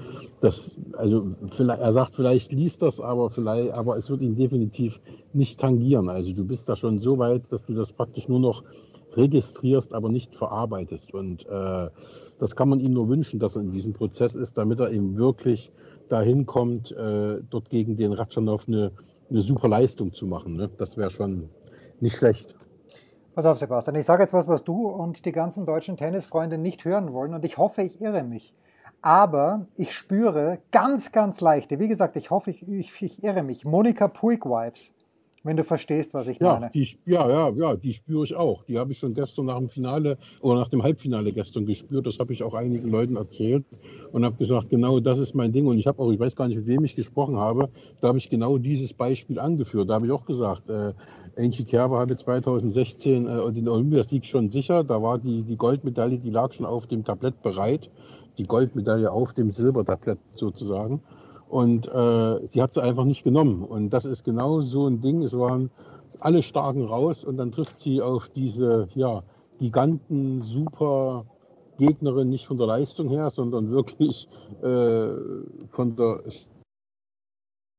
das, 0.40 0.72
also 0.92 1.28
vielleicht, 1.52 1.80
er 1.80 1.92
sagt, 1.92 2.16
vielleicht 2.16 2.52
liest 2.52 2.82
das, 2.82 3.00
aber 3.00 3.30
vielleicht, 3.30 3.72
aber 3.72 3.96
es 3.96 4.10
wird 4.10 4.22
ihn 4.22 4.36
definitiv 4.36 5.00
nicht 5.32 5.60
tangieren. 5.60 6.08
Also 6.08 6.32
du 6.32 6.44
bist 6.44 6.68
da 6.68 6.76
schon 6.76 7.00
so 7.00 7.18
weit, 7.18 7.42
dass 7.50 7.64
du 7.64 7.74
das 7.74 7.92
praktisch 7.92 8.28
nur 8.28 8.40
noch 8.40 8.64
registrierst, 9.16 9.92
aber 9.92 10.08
nicht 10.08 10.34
verarbeitest. 10.34 11.14
Und 11.14 11.46
äh, 11.46 11.88
das 12.38 12.56
kann 12.56 12.68
man 12.68 12.80
ihm 12.80 12.92
nur 12.92 13.08
wünschen, 13.08 13.38
dass 13.38 13.56
er 13.56 13.62
in 13.62 13.70
diesem 13.70 13.92
Prozess 13.92 14.34
ist, 14.34 14.58
damit 14.58 14.80
er 14.80 14.90
eben 14.90 15.16
wirklich 15.16 15.70
dahin 16.08 16.46
kommt, 16.46 16.92
äh, 16.92 17.38
dort 17.50 17.70
gegen 17.70 17.96
den 17.96 18.12
Ratschanow 18.12 18.66
eine, 18.68 18.92
eine 19.30 19.40
super 19.40 19.68
Leistung 19.68 20.12
zu 20.12 20.26
machen. 20.26 20.56
Ne? 20.56 20.70
Das 20.78 20.96
wäre 20.96 21.10
schon 21.10 21.48
nicht 22.00 22.16
schlecht. 22.16 22.54
Pass 23.34 23.44
auf, 23.44 23.58
Sebastian, 23.58 23.96
ich 23.96 24.06
sage 24.06 24.22
jetzt 24.22 24.32
was, 24.32 24.48
was 24.48 24.64
du 24.64 24.88
und 24.88 25.26
die 25.26 25.32
ganzen 25.32 25.66
deutschen 25.66 25.96
Tennisfreunde 25.96 26.56
nicht 26.56 26.84
hören 26.84 27.12
wollen 27.12 27.34
und 27.34 27.44
ich 27.44 27.58
hoffe, 27.58 27.82
ich 27.82 28.00
irre 28.00 28.22
mich. 28.22 28.54
Aber 29.02 29.66
ich 29.76 29.92
spüre 29.92 30.58
ganz, 30.72 31.12
ganz 31.12 31.40
leichte, 31.42 31.78
wie 31.78 31.88
gesagt, 31.88 32.16
ich 32.16 32.30
hoffe, 32.30 32.50
ich, 32.50 32.66
ich, 32.66 33.02
ich 33.02 33.22
irre 33.22 33.42
mich, 33.42 33.64
Monika 33.64 34.08
Puig-Vibes, 34.08 34.94
wenn 35.46 35.56
du 35.56 35.64
verstehst, 35.64 36.12
was 36.14 36.28
ich 36.28 36.38
Ja, 36.40 36.54
meine. 36.54 36.70
die, 36.74 36.88
ja, 37.06 37.28
ja, 37.28 37.50
ja, 37.50 37.76
die 37.76 37.94
spüre 37.94 38.24
ich 38.24 38.36
auch. 38.36 38.64
Die 38.64 38.78
habe 38.78 38.92
ich 38.92 38.98
schon 38.98 39.14
gestern 39.14 39.46
nach 39.46 39.58
dem 39.58 39.68
Finale 39.68 40.18
oder 40.42 40.60
nach 40.60 40.68
dem 40.68 40.82
Halbfinale 40.82 41.32
gestern 41.32 41.66
gespürt. 41.66 42.06
Das 42.06 42.18
habe 42.18 42.32
ich 42.32 42.42
auch 42.42 42.54
einigen 42.54 42.90
Leuten 42.90 43.16
erzählt 43.16 43.64
und 44.12 44.24
habe 44.24 44.36
gesagt, 44.36 44.68
genau 44.70 45.00
das 45.00 45.18
ist 45.18 45.34
mein 45.34 45.52
Ding. 45.52 45.66
Und 45.66 45.78
ich 45.78 45.86
habe 45.86 46.02
auch, 46.02 46.10
ich 46.10 46.18
weiß 46.20 46.36
gar 46.36 46.48
nicht, 46.48 46.56
mit 46.58 46.66
wem 46.66 46.84
ich 46.84 46.96
gesprochen 46.96 47.36
habe, 47.36 47.68
da 48.00 48.08
habe 48.08 48.18
ich 48.18 48.28
genau 48.28 48.58
dieses 48.58 48.92
Beispiel 48.92 49.38
angeführt. 49.38 49.88
Da 49.88 49.94
habe 49.94 50.06
ich 50.06 50.12
auch 50.12 50.24
gesagt, 50.26 50.68
äh, 50.68 50.92
Angie 51.38 51.64
Kerber 51.64 51.98
hatte 51.98 52.16
2016 52.16 53.26
äh, 53.26 53.52
den 53.52 53.68
Olympiasieg 53.68 54.24
schon 54.24 54.50
sicher. 54.50 54.84
Da 54.84 55.02
war 55.02 55.18
die, 55.18 55.42
die 55.42 55.56
Goldmedaille, 55.56 56.18
die 56.18 56.30
lag 56.30 56.52
schon 56.52 56.66
auf 56.66 56.86
dem 56.86 57.04
Tablett 57.04 57.42
bereit. 57.42 57.90
Die 58.38 58.44
Goldmedaille 58.44 59.10
auf 59.10 59.32
dem 59.32 59.52
Silbertablett 59.52 60.18
sozusagen. 60.34 61.00
Und 61.48 61.86
äh, 61.88 62.46
sie 62.48 62.60
hat 62.60 62.74
sie 62.74 62.82
einfach 62.82 63.04
nicht 63.04 63.24
genommen. 63.24 63.62
Und 63.62 63.90
das 63.90 64.04
ist 64.04 64.24
genau 64.24 64.60
so 64.62 64.86
ein 64.86 65.00
Ding. 65.00 65.22
Es 65.22 65.38
waren 65.38 65.70
alle 66.20 66.42
Starken 66.42 66.84
raus 66.84 67.24
und 67.24 67.36
dann 67.36 67.52
trifft 67.52 67.80
sie 67.80 68.02
auf 68.02 68.28
diese 68.28 68.88
ja, 68.94 69.22
Giganten, 69.58 70.42
super 70.42 71.24
Gegnerin, 71.78 72.30
nicht 72.30 72.46
von 72.46 72.58
der 72.58 72.66
Leistung 72.66 73.08
her, 73.10 73.30
sondern 73.30 73.70
wirklich 73.70 74.28
äh, 74.62 75.08
von 75.70 75.96
der 75.96 76.22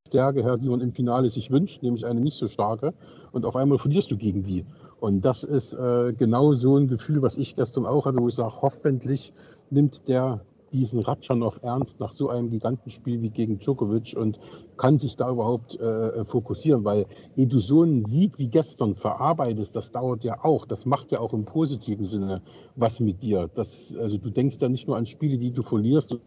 Stärke 0.08 0.44
her, 0.44 0.58
die 0.58 0.70
man 0.70 0.82
im 0.82 0.94
Finale 0.94 1.30
sich 1.30 1.52
wünscht, 1.52 1.84
nämlich 1.84 2.06
eine 2.06 2.22
nicht 2.22 2.38
so 2.38 2.48
starke. 2.48 2.94
Und 3.32 3.46
auf 3.46 3.56
einmal 3.56 3.80
verlierst 3.80 4.12
du 4.12 4.18
gegen 4.18 4.44
die. 4.44 4.66
Und 5.00 5.22
das 5.22 5.44
ist 5.44 5.74
äh, 5.74 6.14
genau 6.14 6.54
so 6.54 6.78
ein 6.78 6.88
Gefühl, 6.88 7.22
was 7.22 7.38
ich 7.38 7.56
gestern 7.56 7.86
auch 7.86 8.06
hatte, 8.06 8.20
wo 8.20 8.28
ich 8.28 8.36
sage, 8.36 8.62
hoffentlich 8.62 9.34
nimmt 9.70 10.08
der 10.08 10.42
diesen 10.72 11.00
Ratschanow 11.00 11.58
ernst 11.62 12.00
nach 12.00 12.12
so 12.12 12.30
einem 12.30 12.50
Gigantenspiel 12.50 13.22
wie 13.22 13.30
gegen 13.30 13.60
Djokovic 13.60 14.16
und 14.18 14.40
kann 14.78 15.00
sich 15.00 15.16
da 15.16 15.30
überhaupt 15.30 15.80
äh, 15.80 16.26
fokussieren, 16.26 16.84
weil 16.84 17.06
ehe 17.36 17.48
du 17.48 17.60
so 17.60 17.82
einen 17.82 18.06
Sieg 18.06 18.38
wie 18.38 18.48
gestern 18.48 18.96
verarbeitest, 18.96 19.76
das 19.76 19.92
dauert 19.92 20.24
ja 20.24 20.44
auch, 20.44 20.66
das 20.66 20.86
macht 20.86 21.12
ja 21.12 21.20
auch 21.20 21.34
im 21.34 21.46
positiven 21.46 22.06
Sinne 22.06 22.42
was 22.76 23.00
mit 23.00 23.24
dir. 23.24 23.50
Das, 23.56 23.96
also 23.98 24.18
du 24.18 24.30
denkst 24.30 24.58
ja 24.62 24.70
nicht 24.70 24.88
nur 24.88 24.98
an 24.98 25.06
Spiele, 25.06 25.38
die 25.38 25.52
du 25.52 25.62
verlierst, 25.62 26.18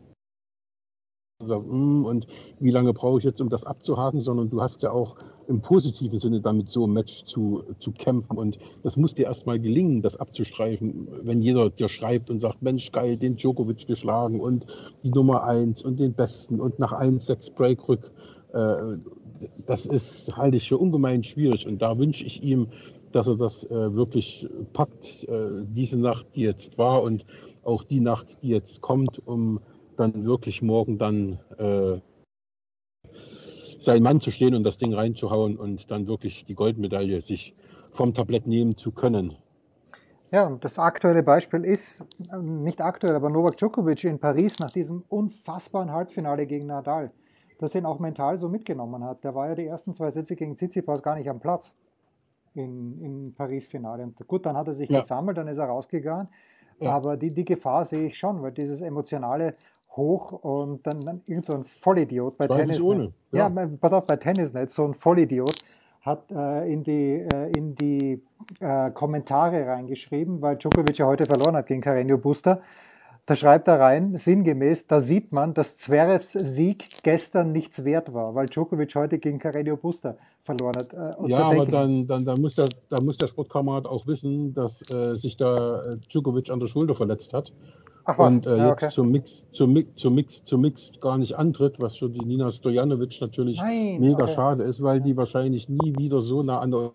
"Hm, 1.40 2.04
und 2.04 2.26
wie 2.58 2.70
lange 2.70 2.92
brauche 2.92 3.18
ich 3.18 3.24
jetzt, 3.24 3.40
um 3.40 3.48
das 3.48 3.64
abzuhaken, 3.64 4.20
sondern 4.20 4.50
du 4.50 4.60
hast 4.60 4.82
ja 4.82 4.90
auch 4.90 5.16
im 5.48 5.60
positiven 5.60 6.20
Sinne 6.20 6.40
damit 6.40 6.68
so 6.68 6.86
ein 6.86 6.92
Match 6.92 7.24
zu, 7.24 7.64
zu 7.80 7.92
kämpfen. 7.92 8.36
Und 8.38 8.58
das 8.82 8.96
muss 8.96 9.14
dir 9.14 9.26
erstmal 9.26 9.58
gelingen, 9.58 10.02
das 10.02 10.16
abzustreifen, 10.16 11.08
wenn 11.22 11.40
jeder 11.40 11.70
dir 11.70 11.88
schreibt 11.88 12.30
und 12.30 12.40
sagt, 12.40 12.62
Mensch, 12.62 12.92
geil, 12.92 13.16
den 13.16 13.36
Djokovic 13.36 13.86
geschlagen 13.86 14.40
und 14.40 14.66
die 15.02 15.10
Nummer 15.10 15.44
eins 15.44 15.82
und 15.82 15.98
den 15.98 16.12
Besten 16.12 16.60
und 16.60 16.78
nach 16.78 16.92
1-6 16.92 17.54
Break 17.54 17.88
rück. 17.88 18.12
Äh, 18.52 18.98
das 19.66 19.86
ist, 19.86 20.36
halte 20.36 20.58
ich 20.58 20.68
für 20.68 20.78
ungemein 20.78 21.24
schwierig. 21.24 21.66
Und 21.66 21.80
da 21.80 21.98
wünsche 21.98 22.24
ich 22.24 22.42
ihm, 22.42 22.68
dass 23.12 23.26
er 23.26 23.36
das 23.36 23.64
äh, 23.64 23.94
wirklich 23.94 24.46
packt, 24.72 25.24
äh, 25.24 25.64
diese 25.64 25.98
Nacht, 25.98 26.26
die 26.34 26.42
jetzt 26.42 26.78
war 26.78 27.02
und 27.02 27.24
auch 27.64 27.82
die 27.82 28.00
Nacht, 28.00 28.42
die 28.42 28.48
jetzt 28.48 28.80
kommt, 28.80 29.26
um 29.26 29.60
dann 30.00 30.24
wirklich 30.24 30.62
morgen 30.62 30.98
dann 30.98 31.38
äh, 31.58 32.00
sein 33.78 34.02
Mann 34.02 34.20
zu 34.20 34.30
stehen 34.30 34.54
und 34.54 34.64
das 34.64 34.78
Ding 34.78 34.94
reinzuhauen 34.94 35.56
und 35.56 35.90
dann 35.90 36.06
wirklich 36.06 36.44
die 36.44 36.54
Goldmedaille 36.54 37.20
sich 37.20 37.54
vom 37.92 38.14
Tablett 38.14 38.46
nehmen 38.46 38.76
zu 38.76 38.92
können. 38.92 39.36
Ja, 40.32 40.46
und 40.46 40.64
das 40.64 40.78
aktuelle 40.78 41.22
Beispiel 41.22 41.64
ist, 41.64 42.04
äh, 42.32 42.36
nicht 42.38 42.80
aktuell, 42.80 43.14
aber 43.16 43.30
Novak 43.30 43.56
Djokovic 43.56 44.04
in 44.04 44.18
Paris 44.18 44.58
nach 44.60 44.70
diesem 44.70 45.02
unfassbaren 45.08 45.92
Halbfinale 45.92 46.46
gegen 46.46 46.66
Nadal, 46.66 47.10
das 47.58 47.74
ihn 47.74 47.84
auch 47.84 47.98
mental 47.98 48.36
so 48.36 48.48
mitgenommen 48.48 49.02
hat. 49.02 49.24
Der 49.24 49.34
war 49.34 49.48
ja 49.48 49.54
die 49.54 49.66
ersten 49.66 49.92
zwei 49.92 50.10
Sätze 50.10 50.36
gegen 50.36 50.56
Tsitsipas 50.56 51.02
gar 51.02 51.16
nicht 51.16 51.28
am 51.28 51.40
Platz 51.40 51.74
in, 52.54 53.00
im 53.02 53.34
Paris-Finale. 53.34 54.04
Und 54.04 54.26
gut, 54.28 54.46
dann 54.46 54.56
hat 54.56 54.68
er 54.68 54.74
sich 54.74 54.88
Ja. 54.88 55.00
gesammelt, 55.00 55.36
dann 55.36 55.48
ist 55.48 55.58
er 55.58 55.66
rausgegangen. 55.66 56.28
Ja. 56.78 56.92
Aber 56.92 57.16
die, 57.16 57.32
die 57.32 57.44
Gefahr 57.44 57.84
sehe 57.84 58.06
ich 58.06 58.16
schon, 58.16 58.40
weil 58.40 58.52
dieses 58.52 58.80
emotionale 58.80 59.54
Hoch 59.96 60.32
und 60.32 60.86
dann, 60.86 61.00
dann 61.00 61.20
irgend 61.26 61.46
so 61.46 61.54
ein 61.54 61.64
Vollidiot 61.64 62.36
bei 62.38 62.46
Tennisnet. 62.46 63.12
Ja, 63.32 63.48
ja. 63.48 63.68
pass 63.80 63.92
auf, 63.92 64.06
bei 64.06 64.16
Tennisnet, 64.16 64.70
so 64.70 64.84
ein 64.84 64.94
Vollidiot 64.94 65.54
hat 66.02 66.30
äh, 66.30 66.72
in 66.72 66.82
die, 66.82 67.26
äh, 67.32 67.52
in 67.56 67.74
die 67.74 68.22
äh, 68.60 68.90
Kommentare 68.90 69.66
reingeschrieben, 69.66 70.40
weil 70.40 70.56
Djokovic 70.56 70.96
ja 70.98 71.06
heute 71.06 71.26
verloren 71.26 71.56
hat 71.56 71.66
gegen 71.66 71.82
Carreño 71.82 72.16
Busta. 72.16 72.60
Da 73.26 73.36
schreibt 73.36 73.68
er 73.68 73.78
rein, 73.78 74.16
sinngemäß, 74.16 74.86
da 74.86 75.00
sieht 75.00 75.30
man, 75.30 75.54
dass 75.54 75.76
Zverevs 75.76 76.32
Sieg 76.32 77.02
gestern 77.02 77.52
nichts 77.52 77.84
wert 77.84 78.14
war, 78.14 78.34
weil 78.34 78.46
Djokovic 78.46 78.94
heute 78.94 79.18
gegen 79.18 79.38
Carreño 79.38 79.76
Busta 79.76 80.16
verloren 80.42 80.76
hat. 80.76 80.92
Äh, 80.94 81.16
und 81.16 81.28
Ja, 81.28 81.38
da 81.38 81.46
aber 81.46 81.66
dann, 81.66 82.06
dann, 82.06 82.24
dann 82.24 82.40
muss 82.40 82.54
der, 82.54 82.68
da 82.88 83.00
muss 83.00 83.18
der 83.18 83.26
Sportkamerad 83.26 83.86
auch 83.86 84.06
wissen, 84.06 84.54
dass 84.54 84.82
äh, 84.90 85.16
sich 85.16 85.36
da 85.36 85.92
äh, 85.92 85.96
Djokovic 86.10 86.50
an 86.50 86.60
der 86.60 86.66
Schulter 86.66 86.94
verletzt 86.94 87.32
hat 87.34 87.52
Ach 88.10 88.18
und 88.18 88.46
äh, 88.46 88.56
ja, 88.56 88.68
jetzt 88.70 88.82
okay. 88.82 88.92
zum 88.92 89.10
Mix, 89.10 89.44
zum 89.52 89.72
Mix, 89.72 89.94
zum 89.94 90.14
Mix, 90.14 90.44
zum 90.44 90.60
Mix 90.60 90.92
gar 91.00 91.18
nicht 91.18 91.36
antritt, 91.36 91.78
was 91.78 91.96
für 91.96 92.08
die 92.08 92.24
Nina 92.24 92.50
Stojanovic 92.50 93.20
natürlich 93.20 93.58
Nein, 93.60 94.00
mega 94.00 94.24
okay. 94.24 94.34
schade 94.34 94.64
ist, 94.64 94.82
weil 94.82 95.00
die 95.00 95.16
wahrscheinlich 95.16 95.68
nie 95.68 95.94
wieder 95.96 96.20
so 96.20 96.42
nah 96.42 96.58
an 96.58 96.70
der 96.70 96.92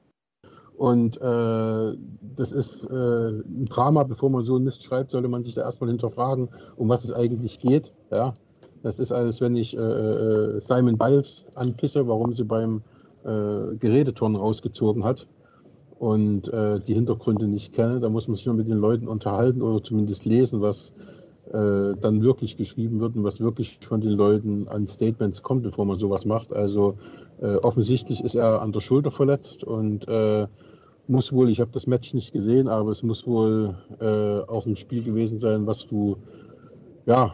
und 0.77 1.15
äh, 1.21 1.97
das 2.35 2.51
ist 2.51 2.83
äh, 2.89 2.93
ein 2.93 3.65
Drama, 3.69 4.03
bevor 4.03 4.29
man 4.29 4.43
so 4.43 4.55
einen 4.55 4.65
Mist 4.65 4.83
schreibt, 4.83 5.11
sollte 5.11 5.29
man 5.29 5.43
sich 5.45 5.55
da 5.55 5.61
erstmal 5.61 5.89
hinterfragen, 5.89 6.49
um 6.75 6.89
was 6.89 7.05
es 7.05 7.13
eigentlich 7.13 7.61
geht. 7.61 7.93
Ja, 8.11 8.33
das 8.83 8.99
ist 8.99 9.13
alles, 9.13 9.39
wenn 9.39 9.55
ich 9.55 9.77
äh, 9.77 9.79
äh, 9.79 10.59
Simon 10.59 10.97
Biles 10.97 11.45
anpisse, 11.55 12.09
warum 12.09 12.33
sie 12.33 12.43
beim 12.43 12.81
äh, 13.23 13.75
Geräteturnen 13.77 14.35
rausgezogen 14.35 15.05
hat 15.05 15.27
und 16.05 16.53
äh, 16.53 16.79
die 16.79 16.93
Hintergründe 16.93 17.47
nicht 17.47 17.73
kenne. 17.73 17.99
Da 17.99 18.09
muss 18.09 18.27
man 18.27 18.35
sich 18.35 18.45
nur 18.45 18.53
mit 18.53 18.67
den 18.67 18.77
Leuten 18.77 19.07
unterhalten 19.07 19.63
oder 19.63 19.81
zumindest 19.81 20.23
lesen, 20.23 20.61
was 20.61 20.93
äh, 21.51 21.95
dann 21.99 22.21
wirklich 22.21 22.57
geschrieben 22.57 22.99
wird 22.99 23.15
und 23.15 23.23
was 23.23 23.41
wirklich 23.41 23.79
von 23.81 24.01
den 24.01 24.11
Leuten 24.11 24.67
an 24.67 24.85
Statements 24.85 25.41
kommt, 25.41 25.63
bevor 25.63 25.85
man 25.85 25.97
sowas 25.97 26.25
macht. 26.25 26.53
Also 26.53 26.99
äh, 27.41 27.55
offensichtlich 27.55 28.23
ist 28.23 28.35
er 28.35 28.61
an 28.61 28.71
der 28.71 28.81
Schulter 28.81 29.09
verletzt 29.09 29.63
und 29.63 30.07
äh, 30.07 30.45
muss 31.07 31.33
wohl, 31.33 31.49
ich 31.49 31.59
habe 31.59 31.71
das 31.73 31.87
Match 31.87 32.13
nicht 32.13 32.33
gesehen, 32.33 32.67
aber 32.67 32.91
es 32.91 33.01
muss 33.01 33.25
wohl 33.25 33.73
äh, 33.99 34.47
auch 34.47 34.67
ein 34.67 34.75
Spiel 34.75 35.01
gewesen 35.01 35.39
sein, 35.39 35.65
was 35.65 35.87
du, 35.87 36.17
ja, 37.07 37.33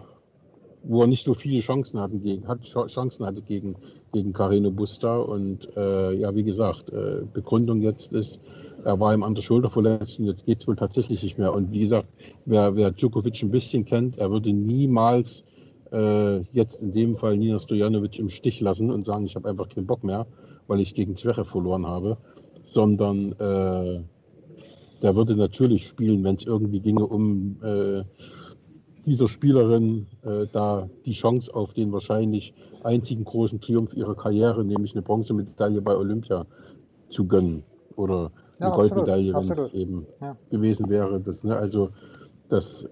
wo 0.84 1.02
er 1.02 1.08
nicht 1.08 1.26
so 1.26 1.34
viele 1.34 1.60
Chancen 1.60 2.00
hatten 2.00 2.22
gegen, 2.22 2.48
hat, 2.48 2.62
Ch- 2.62 2.88
Chancen 2.88 3.26
hatte 3.26 3.42
gegen, 3.42 3.76
gegen 4.12 4.34
Carino 4.34 4.72
Busta. 4.72 5.18
Und 5.18 5.70
äh, 5.76 6.14
ja, 6.14 6.36
wie 6.36 6.44
gesagt, 6.44 6.92
äh, 6.92 7.22
Begründung 7.32 7.82
jetzt 7.82 8.14
ist, 8.14 8.40
er 8.84 9.00
war 9.00 9.14
ihm 9.14 9.24
an 9.24 9.36
der 9.36 9.44
Schulter 9.44 9.70
verletzt 9.70 10.20
und 10.20 10.26
jetzt 10.26 10.46
geht 10.46 10.62
es 10.62 10.68
wohl 10.68 10.76
tatsächlich 10.76 11.22
nicht 11.24 11.38
mehr. 11.38 11.54
Und 11.54 11.72
wie 11.72 11.82
gesagt, 11.82 12.08
wer, 12.46 12.76
wer 12.76 12.92
Djokovic 12.92 13.42
ein 13.44 13.52
bisschen 13.52 13.86
kennt, 13.86 14.18
er 14.18 14.32
würde 14.32 14.52
niemals 14.54 15.44
äh, 15.92 16.40
jetzt 16.52 16.82
in 16.82 16.92
dem 16.92 17.16
Fall 17.16 17.38
Nina 17.38 17.60
Stojanovic 17.60 18.18
im 18.18 18.30
Stich 18.30 18.60
lassen 18.62 18.90
und 18.90 19.06
sagen, 19.06 19.26
ich 19.26 19.36
habe 19.36 19.50
einfach 19.50 19.70
keinen 19.70 19.86
Bock 19.86 20.04
mehr, 20.04 20.26
weil 20.68 20.80
ich 20.80 20.96
gegen 20.96 21.16
Zverev 21.16 21.48
verloren 21.50 21.86
habe, 21.86 22.18
sondern 22.64 23.34
äh, 23.34 24.02
der 25.02 25.16
würde 25.16 25.36
natürlich 25.36 25.88
spielen, 25.88 26.24
wenn 26.24 26.36
es 26.36 26.46
irgendwie 26.46 26.80
ginge, 26.80 27.06
um 27.06 27.58
äh, 27.64 28.04
dieser 29.06 29.28
Spielerin 29.28 30.08
äh, 30.24 30.46
da 30.52 30.88
die 31.06 31.14
Chance 31.14 31.54
auf 31.54 31.74
den 31.74 31.92
wahrscheinlich 31.92 32.54
einzigen 32.84 33.24
großen 33.24 33.60
Triumph 33.62 33.94
ihrer 33.94 34.16
Karriere, 34.16 34.64
nämlich 34.64 34.94
eine 34.94 35.02
Bronzemedaille 35.02 35.82
bei 35.82 35.96
Olympia, 35.96 36.46
zu 37.10 37.26
gönnen. 37.26 37.64
Oder 37.96 38.32
Ja, 38.60 38.68
eine 38.68 38.74
absolut, 38.74 38.76
Goldmedaille, 38.76 39.34
wenn 39.34 39.52
es 39.52 39.74
eben 39.74 40.08
Ja. 40.22 40.38
gewesen 40.50 40.90
wäre. 40.90 41.20
Das, 41.20 41.44
ne, 41.44 41.56
also 41.56 41.90
das, 42.50 42.86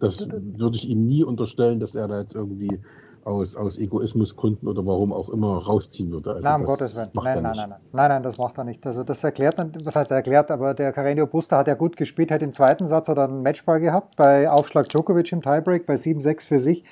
das 0.00 0.26
würde 0.28 0.76
ich 0.76 0.88
ihm 0.88 1.06
nie 1.06 1.24
unterstellen, 1.24 1.80
dass 1.80 1.94
er 1.94 2.08
da 2.08 2.20
jetzt 2.20 2.34
irgendwie 2.34 2.80
aus, 3.28 3.54
aus 3.54 3.78
Egoismusgründen 3.78 4.66
oder 4.68 4.84
warum 4.86 5.12
auch 5.12 5.28
immer 5.28 5.58
rausziehen 5.58 6.10
würde. 6.10 6.30
Also 6.34 6.42
Nein, 6.48 6.60
um 6.60 6.66
Gottes 6.66 6.94
Willen. 6.96 7.10
Nein, 7.14 7.24
nein, 7.24 7.42
nein, 7.42 7.56
nein, 7.56 7.68
nein, 7.92 8.08
nein, 8.08 8.22
das 8.22 8.38
macht 8.38 8.58
er 8.58 8.64
nicht. 8.64 8.84
Also 8.86 9.04
das 9.04 9.22
erklärt, 9.22 9.58
dann- 9.58 9.72
was 9.84 9.94
heißt 9.94 10.10
er 10.10 10.16
erklärt, 10.18 10.50
aber 10.50 10.74
der 10.74 10.94
Carreño 10.94 11.26
Busta 11.26 11.58
hat 11.58 11.68
ja 11.68 11.74
gut 11.74 11.96
gespielt, 11.96 12.30
hat 12.30 12.42
im 12.42 12.52
zweiten 12.52 12.86
Satz 12.88 13.08
hat 13.08 13.18
er 13.18 13.24
einen 13.24 13.42
Matchball 13.42 13.80
gehabt, 13.80 14.16
bei 14.16 14.50
Aufschlag 14.50 14.88
Djokovic 14.88 15.30
im 15.32 15.42
Tiebreak, 15.42 15.86
bei 15.86 15.94
7-6 15.94 16.46
für 16.46 16.58
sich. 16.60 16.84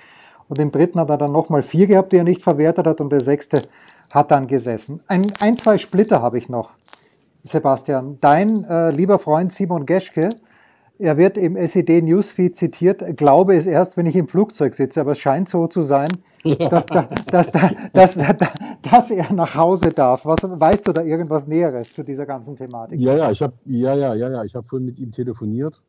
Und 0.49 0.59
im 0.61 0.71
dritten 0.71 1.01
hat 1.01 1.11
er 1.11 1.17
dann 1.19 1.33
nochmal 1.33 1.63
vier 1.63 1.87
gehabt, 1.87 2.13
die 2.13 2.19
er 2.19 2.25
nicht 2.25 2.43
verwertet 2.43 2.87
hat 2.87 3.01
und 3.01 3.11
der 3.11 3.21
sechste 3.21 3.63
hat 4.11 4.31
dann 4.31 4.47
gesessen. 4.47 5.03
Ein, 5.09 5.27
ein 5.41 5.57
zwei 5.57 5.79
Splitter 5.79 6.23
habe 6.23 6.39
ich 6.39 6.49
noch, 6.49 6.71
Sebastian. 7.43 8.19
Dein 8.21 8.65
äh, 8.65 8.91
lieber 8.91 9.19
Freund 9.19 9.53
Simon 9.53 9.87
Geschke, 9.87 10.31
er 10.99 11.17
wird 11.17 11.37
im 11.37 11.57
SED 11.57 12.03
Newsfeed 12.03 12.57
zitiert, 12.57 13.17
glaube 13.17 13.57
es 13.57 13.67
erst, 13.67 13.97
wenn 13.97 14.07
ich 14.07 14.17
im 14.17 14.29
Flugzeug 14.29 14.75
sitze, 14.75 15.01
aber 15.01 15.13
es 15.13 15.19
scheint 15.19 15.49
so 15.49 15.67
zu 15.67 15.83
sein, 15.83 16.09
dass, 16.43 16.87
da, 16.87 17.09
dass, 17.31 17.51
da, 17.51 17.71
dass, 17.93 18.15
da, 18.15 18.35
dass 18.83 19.11
er 19.11 19.33
nach 19.33 19.55
Hause 19.55 19.91
darf. 19.91 20.25
Was, 20.25 20.39
weißt 20.43 20.87
du 20.87 20.93
da 20.93 21.03
irgendwas 21.03 21.47
Näheres 21.47 21.93
zu 21.93 22.03
dieser 22.03 22.27
ganzen 22.27 22.57
Thematik? 22.57 23.01
Ja, 23.01 23.17
ja, 23.17 23.31
ich 23.31 23.43
habe 23.43 23.55
ja, 23.65 23.95
ja, 23.95 24.15
ja, 24.15 24.31
ja, 24.31 24.45
ich 24.45 24.55
habe 24.55 24.67
vorhin 24.67 24.87
mit 24.87 24.99
ihm 24.99 25.13
telefoniert 25.13 25.83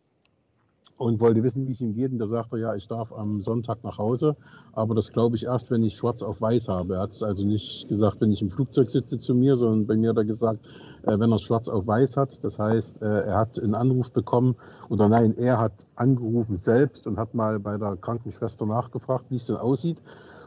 und 0.98 1.20
wollte 1.20 1.44
wissen, 1.44 1.68
wie 1.68 1.72
es 1.72 1.82
ihm 1.82 1.94
geht. 1.94 2.12
Und 2.12 2.20
da 2.20 2.26
sagte 2.26 2.58
er, 2.58 2.62
ja, 2.62 2.76
ich 2.76 2.88
darf 2.88 3.14
am 3.14 3.42
Sonntag 3.42 3.84
nach 3.84 3.98
Hause, 3.98 4.36
aber 4.74 4.96
das 4.96 5.12
glaube 5.12 5.36
ich 5.36 5.44
erst, 5.46 5.70
wenn 5.72 5.84
ich 5.84 5.96
schwarz 5.96 6.22
auf 6.22 6.42
weiß 6.42 6.68
habe. 6.68 6.96
Er 6.96 7.02
hat 7.02 7.12
es 7.12 7.24
also 7.24 7.46
nicht 7.46 7.88
gesagt, 7.88 8.20
wenn 8.20 8.32
ich 8.32 8.42
im 8.42 8.50
Flugzeug 8.50 8.90
sitze 8.90 9.20
zu 9.20 9.36
mir, 9.36 9.56
sondern 9.56 9.86
bei 9.86 9.96
mir 9.96 10.10
hat 10.10 10.18
er 10.18 10.26
gesagt, 10.26 10.60
äh, 11.04 11.20
wenn 11.20 11.32
er 11.32 11.38
schwarz 11.38 11.70
auf 11.70 11.86
weiß 11.86 12.18
hat. 12.18 12.44
Das 12.44 12.58
heißt, 12.58 13.02
äh, 13.02 13.22
er 13.22 13.38
hat 13.38 13.60
einen 13.60 13.76
Anruf 13.76 14.12
bekommen 14.12 14.56
oder 14.90 15.08
nein, 15.08 15.36
er 15.38 15.60
hat 15.60 15.86
angerufen 15.96 16.58
selbst 16.58 17.06
und 17.06 17.18
hat 17.18 17.34
mal 17.34 17.60
bei 17.60 17.78
der 17.78 17.96
Krankenschwester 17.98 18.66
nachgefragt, 18.66 19.26
wie 19.30 19.36
es 19.36 19.46
denn 19.46 19.58
aussieht. 19.58 20.02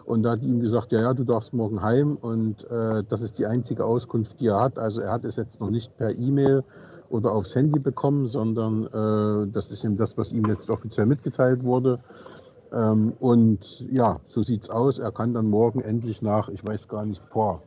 Und 0.05 0.25
da 0.25 0.33
hat 0.33 0.43
ihm 0.43 0.59
gesagt, 0.59 0.91
ja, 0.91 1.01
ja, 1.01 1.15
du 1.15 1.23
darfst 1.23 1.53
morgen 1.53 1.83
heim 1.83 2.17
und 2.21 2.69
äh, 2.69 3.05
das 3.09 3.21
ist 3.21 3.39
die 3.39 3.47
einzige 3.47 3.85
Auskunft, 3.85 4.41
die 4.41 4.49
er 4.49 4.61
hat. 4.61 4.79
Also 4.79 5.01
er 5.03 5.13
hat 5.13 5.25
es 5.25 5.37
jetzt 5.37 5.61
noch 5.61 5.71
nicht 5.71 5.97
per 5.97 6.11
E-Mail 6.19 6.65
oder 7.11 7.33
aufs 7.33 7.55
Handy 7.55 7.79
bekommen, 7.79 8.29
sondern 8.29 8.87
äh, 8.87 9.53
das 9.53 9.71
ist 9.71 9.85
eben 9.85 9.97
das, 9.97 10.17
was 10.17 10.33
ihm 10.33 10.45
jetzt 10.47 10.71
offiziell 10.71 11.07
mitgeteilt 11.07 11.65
wurde. 11.65 11.99
Ähm, 12.73 13.13
und 13.19 13.85
ja, 13.91 14.21
so 14.29 14.43
sieht's 14.43 14.71
aus. 14.71 14.99
Er 14.99 15.13
kann 15.13 15.35
dann 15.35 15.51
morgen 15.51 15.81
endlich 15.81 16.23
nach, 16.23 16.49
ich 16.49 16.65
weiß 16.65 16.89
gar 16.89 17.05
nicht, 17.05 17.23
boah, 17.31 17.61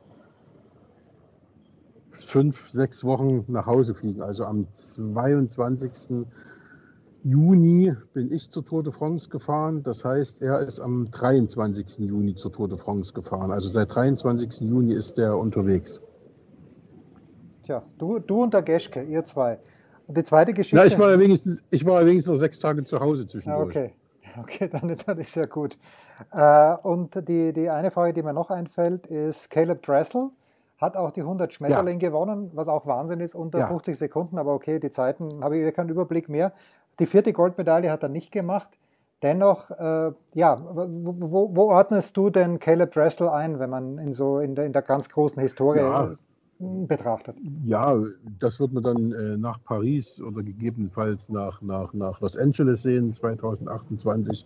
fünf, 2.11 2.69
sechs 2.69 3.03
Wochen 3.03 3.43
nach 3.47 3.65
Hause 3.65 3.93
fliegen. 3.93 4.21
Also 4.21 4.45
am 4.45 4.67
22. 4.71 6.25
Juni 7.23 7.93
bin 8.13 8.31
ich 8.31 8.49
zur 8.49 8.65
Tour 8.65 8.83
de 8.83 8.91
France 8.91 9.29
gefahren. 9.29 9.83
Das 9.83 10.05
heißt, 10.05 10.41
er 10.41 10.59
ist 10.59 10.79
am 10.79 11.09
23. 11.11 11.99
Juni 11.99 12.35
zur 12.35 12.51
Tour 12.51 12.69
de 12.69 12.77
France 12.77 13.13
gefahren. 13.13 13.51
Also 13.51 13.69
seit 13.69 13.93
23. 13.93 14.61
Juni 14.61 14.93
ist 14.93 15.17
er 15.17 15.37
unterwegs. 15.37 16.01
Tja, 17.63 17.83
du, 17.97 18.19
du 18.19 18.43
und 18.43 18.53
der 18.53 18.61
Geschke, 18.61 19.01
ihr 19.03 19.23
zwei. 19.23 19.59
Und 20.07 20.17
die 20.17 20.23
zweite 20.23 20.53
Geschichte. 20.53 20.77
Ja, 20.77 20.85
ich 20.85 20.99
war 20.99 21.11
ja 21.11 21.19
wenigstens, 21.19 21.63
ich 21.69 21.85
war 21.85 22.01
ja 22.01 22.07
wenigstens 22.07 22.31
noch 22.33 22.39
sechs 22.39 22.59
Tage 22.59 22.83
zu 22.83 22.99
Hause 22.99 23.23
Ja, 23.23 23.27
zwischendurch. 23.29 23.69
okay. 23.69 23.93
Okay, 24.41 24.67
dann, 24.67 24.97
dann 25.05 25.19
ist 25.19 25.35
ja 25.35 25.45
gut. 25.45 25.77
Äh, 26.31 26.73
und 26.81 27.27
die, 27.27 27.53
die 27.53 27.69
eine 27.69 27.91
Frage, 27.91 28.13
die 28.13 28.23
mir 28.23 28.33
noch 28.33 28.49
einfällt, 28.49 29.05
ist 29.05 29.51
Caleb 29.51 29.83
Dressel 29.83 30.31
hat 30.79 30.97
auch 30.97 31.11
die 31.11 31.21
100 31.21 31.53
Schmetterling 31.53 31.99
gewonnen, 31.99 32.51
was 32.53 32.67
auch 32.67 32.85
Wahnsinn 32.85 33.19
ist, 33.21 33.35
unter 33.35 33.59
Ja. 33.59 33.67
50 33.67 33.97
Sekunden, 33.97 34.37
aber 34.37 34.53
okay, 34.53 34.79
die 34.79 34.91
Zeiten 34.91 35.43
habe 35.43 35.57
ich 35.57 35.73
keinen 35.73 35.89
Überblick 35.89 36.29
mehr. 36.29 36.51
Die 36.99 37.05
vierte 37.05 37.31
Goldmedaille 37.31 37.89
hat 37.91 38.03
er 38.03 38.09
nicht 38.09 38.31
gemacht. 38.31 38.67
Dennoch, 39.21 39.71
äh, 39.71 40.11
ja, 40.33 40.61
wo, 40.73 41.15
wo, 41.31 41.55
wo 41.55 41.61
ordnest 41.71 42.17
du 42.17 42.29
denn 42.29 42.59
Caleb 42.59 42.91
Dressel 42.91 43.29
ein, 43.29 43.59
wenn 43.59 43.69
man 43.69 43.97
in 43.97 44.11
so 44.11 44.39
in 44.39 44.55
der, 44.55 44.65
in 44.65 44.73
der 44.73 44.81
ganz 44.81 45.09
großen 45.09 45.41
Historie 45.41 45.79
Ja. 45.79 46.15
Betrachtet? 46.59 47.35
Ja, 47.65 48.01
das 48.39 48.59
wird 48.59 48.73
man 48.73 48.83
dann 48.83 49.11
äh, 49.11 49.37
nach 49.37 49.63
Paris 49.63 50.21
oder 50.21 50.43
gegebenenfalls 50.43 51.29
nach, 51.29 51.61
nach, 51.61 51.93
nach 51.93 52.19
Los 52.21 52.37
Angeles 52.37 52.83
sehen, 52.83 53.13
2028. 53.13 54.45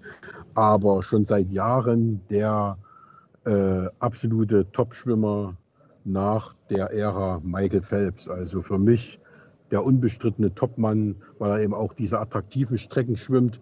Aber 0.55 1.01
schon 1.03 1.25
seit 1.25 1.51
Jahren 1.51 2.21
der 2.29 2.77
äh, 3.45 3.87
absolute 3.99 4.69
Topschwimmer 4.71 5.55
nach 6.05 6.55
der 6.69 6.91
Ära 6.93 7.41
Michael 7.43 7.81
Phelps. 7.81 8.27
Also 8.27 8.61
für 8.61 8.79
mich 8.79 9.19
der 9.71 9.83
unbestrittene 9.83 10.53
Topmann, 10.53 11.15
weil 11.39 11.51
er 11.51 11.61
eben 11.61 11.73
auch 11.73 11.93
diese 11.93 12.19
attraktiven 12.19 12.77
Strecken 12.77 13.15
schwimmt. 13.15 13.59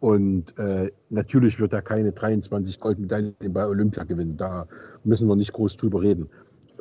Und 0.00 0.58
äh, 0.58 0.90
natürlich 1.10 1.60
wird 1.60 1.72
er 1.72 1.82
keine 1.82 2.10
23 2.10 2.80
Goldmedaillen 2.80 3.36
bei 3.48 3.66
Olympia 3.66 4.02
gewinnen. 4.02 4.36
Da 4.36 4.66
müssen 5.04 5.28
wir 5.28 5.36
nicht 5.36 5.52
groß 5.52 5.76
drüber 5.76 6.02
reden. 6.02 6.28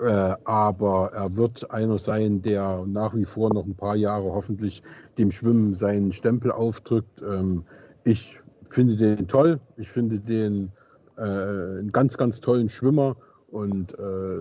Äh, 0.01 0.35
aber 0.45 1.11
er 1.13 1.35
wird 1.35 1.69
einer 1.69 1.99
sein, 1.99 2.41
der 2.41 2.83
nach 2.87 3.13
wie 3.13 3.25
vor 3.25 3.53
noch 3.53 3.65
ein 3.65 3.75
paar 3.75 3.95
Jahre 3.95 4.33
hoffentlich 4.33 4.81
dem 5.19 5.31
Schwimmen 5.31 5.75
seinen 5.75 6.11
Stempel 6.11 6.51
aufdrückt. 6.51 7.21
Ähm, 7.21 7.63
ich 8.03 8.39
finde 8.69 8.95
den 8.95 9.27
toll. 9.27 9.59
Ich 9.77 9.89
finde 9.89 10.19
den 10.19 10.71
äh, 11.17 11.21
einen 11.21 11.91
ganz, 11.91 12.17
ganz 12.17 12.41
tollen 12.41 12.69
Schwimmer. 12.69 13.15
Und 13.51 13.93
äh, 13.99 14.39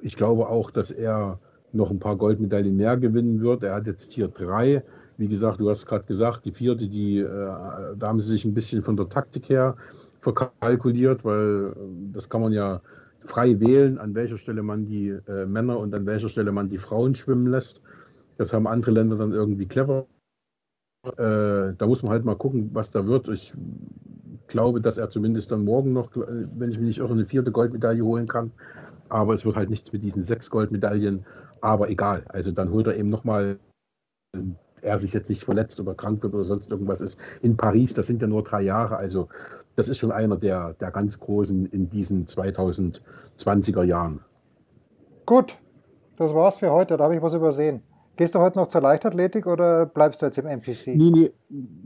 ich 0.00 0.16
glaube 0.16 0.48
auch, 0.48 0.72
dass 0.72 0.90
er 0.90 1.38
noch 1.72 1.90
ein 1.90 2.00
paar 2.00 2.16
Goldmedaillen 2.16 2.76
mehr 2.76 2.96
gewinnen 2.96 3.40
wird. 3.42 3.62
Er 3.62 3.76
hat 3.76 3.86
jetzt 3.86 4.12
hier 4.12 4.26
drei. 4.26 4.82
Wie 5.18 5.28
gesagt, 5.28 5.60
du 5.60 5.70
hast 5.70 5.86
gerade 5.86 6.04
gesagt, 6.04 6.44
die 6.46 6.52
vierte, 6.52 6.88
die, 6.88 7.20
äh, 7.20 7.26
da 7.26 8.08
haben 8.08 8.20
sie 8.20 8.30
sich 8.30 8.44
ein 8.44 8.54
bisschen 8.54 8.82
von 8.82 8.96
der 8.96 9.08
Taktik 9.08 9.48
her 9.48 9.76
verkalkuliert, 10.20 11.24
weil 11.24 11.74
äh, 11.76 12.12
das 12.12 12.28
kann 12.28 12.40
man 12.40 12.52
ja 12.52 12.80
frei 13.26 13.60
wählen, 13.60 13.98
an 13.98 14.14
welcher 14.14 14.38
Stelle 14.38 14.62
man 14.62 14.86
die 14.86 15.08
äh, 15.08 15.46
Männer 15.46 15.78
und 15.78 15.94
an 15.94 16.06
welcher 16.06 16.28
Stelle 16.28 16.52
man 16.52 16.68
die 16.68 16.78
Frauen 16.78 17.14
schwimmen 17.14 17.46
lässt. 17.46 17.82
Das 18.38 18.52
haben 18.52 18.66
andere 18.66 18.92
Länder 18.92 19.16
dann 19.16 19.32
irgendwie 19.32 19.66
clever. 19.66 20.06
Äh, 21.04 21.74
da 21.76 21.86
muss 21.86 22.02
man 22.02 22.12
halt 22.12 22.24
mal 22.24 22.36
gucken, 22.36 22.70
was 22.72 22.90
da 22.90 23.06
wird. 23.06 23.28
Ich 23.28 23.54
glaube, 24.48 24.80
dass 24.80 24.98
er 24.98 25.10
zumindest 25.10 25.52
dann 25.52 25.64
morgen 25.64 25.92
noch, 25.92 26.10
wenn 26.14 26.70
ich 26.70 26.78
mich 26.78 26.86
nicht 26.86 26.98
irre, 26.98 27.12
eine 27.12 27.26
vierte 27.26 27.52
Goldmedaille 27.52 28.04
holen 28.04 28.26
kann. 28.26 28.52
Aber 29.08 29.34
es 29.34 29.44
wird 29.44 29.56
halt 29.56 29.70
nichts 29.70 29.92
mit 29.92 30.02
diesen 30.02 30.22
sechs 30.22 30.50
Goldmedaillen. 30.50 31.24
Aber 31.60 31.88
egal. 31.90 32.24
Also 32.28 32.52
dann 32.52 32.70
holt 32.70 32.86
er 32.86 32.96
eben 32.96 33.08
nochmal, 33.08 33.58
er 34.86 34.98
sich 34.98 35.12
jetzt 35.12 35.28
nicht 35.28 35.44
verletzt 35.44 35.80
oder 35.80 35.94
krank 35.94 36.22
wird 36.22 36.34
oder 36.34 36.44
sonst 36.44 36.70
irgendwas 36.70 37.00
ist, 37.00 37.18
in 37.42 37.56
Paris. 37.56 37.92
Das 37.92 38.06
sind 38.06 38.22
ja 38.22 38.28
nur 38.28 38.42
drei 38.42 38.62
Jahre. 38.62 38.96
Also 38.96 39.28
das 39.74 39.88
ist 39.88 39.98
schon 39.98 40.12
einer 40.12 40.36
der, 40.36 40.74
der 40.74 40.90
ganz 40.90 41.18
Großen 41.18 41.66
in 41.66 41.90
diesen 41.90 42.26
2020er 42.26 43.82
Jahren. 43.82 44.20
Gut, 45.26 45.58
das 46.16 46.32
war's 46.32 46.58
für 46.58 46.70
heute. 46.70 46.96
Da 46.96 47.04
habe 47.04 47.16
ich 47.16 47.22
was 47.22 47.34
übersehen. 47.34 47.82
Gehst 48.16 48.34
du 48.34 48.38
heute 48.38 48.58
noch 48.58 48.68
zur 48.68 48.80
Leichtathletik 48.80 49.46
oder 49.46 49.84
bleibst 49.84 50.22
du 50.22 50.26
jetzt 50.26 50.38
im 50.38 50.46
NPC? 50.46 50.96
Nee, 50.96 51.10
nee, 51.10 51.32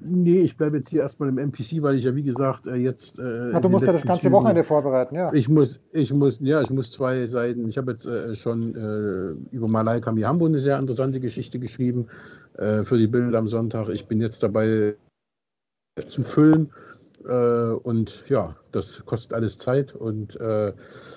nee 0.01 0.41
ich 0.43 0.57
bleibe 0.57 0.79
jetzt 0.79 0.91
hier 0.91 1.03
erstmal 1.03 1.29
im 1.29 1.39
NPC, 1.39 1.83
weil 1.83 1.97
ich 1.97 2.05
ja 2.05 2.15
wie 2.15 2.23
gesagt 2.23 2.69
äh, 2.69 2.77
jetzt. 2.77 3.19
Äh, 3.19 3.23
Na, 3.23 3.57
in 3.57 3.63
du 3.63 3.69
musst 3.69 3.87
ja 3.87 3.93
das 3.93 4.03
ganze 4.07 4.23
Zügen- 4.23 4.35
Wochenende 4.35 4.63
vorbereiten, 4.63 5.17
ja. 5.17 5.33
Ich 5.33 5.49
muss, 5.49 5.83
ich 5.93 6.15
muss, 6.15 6.39
ja, 6.41 6.63
ich 6.63 6.71
muss 6.71 6.93
zwei 6.93 7.27
Seiten. 7.27 7.69
Ich 7.69 7.77
habe 7.79 7.91
jetzt 7.91 8.07
äh, 8.07 8.37
schon 8.37 8.77
äh, 8.77 9.55
über 9.55 9.67
Malaika 9.67 10.13
Mihambo 10.13 10.47
eine 10.47 10.61
sehr 10.61 10.79
interessante 10.79 11.19
Geschichte 11.19 11.59
geschrieben 11.59 12.07
äh, 12.59 12.85
für 12.85 12.97
die 12.97 13.09
Bilder 13.09 13.39
am 13.39 13.49
Sonntag. 13.49 13.89
Ich 13.89 14.07
bin 14.07 14.21
jetzt 14.21 14.45
dabei 14.45 14.95
zu 16.07 16.23
füllen 16.23 16.71
äh, 17.29 17.73
und 17.73 18.25
ja, 18.29 18.55
das 18.71 19.05
kostet 19.05 19.35
alles 19.35 19.59
Zeit. 19.59 19.97
Und 19.97 20.41
äh, 20.41 20.73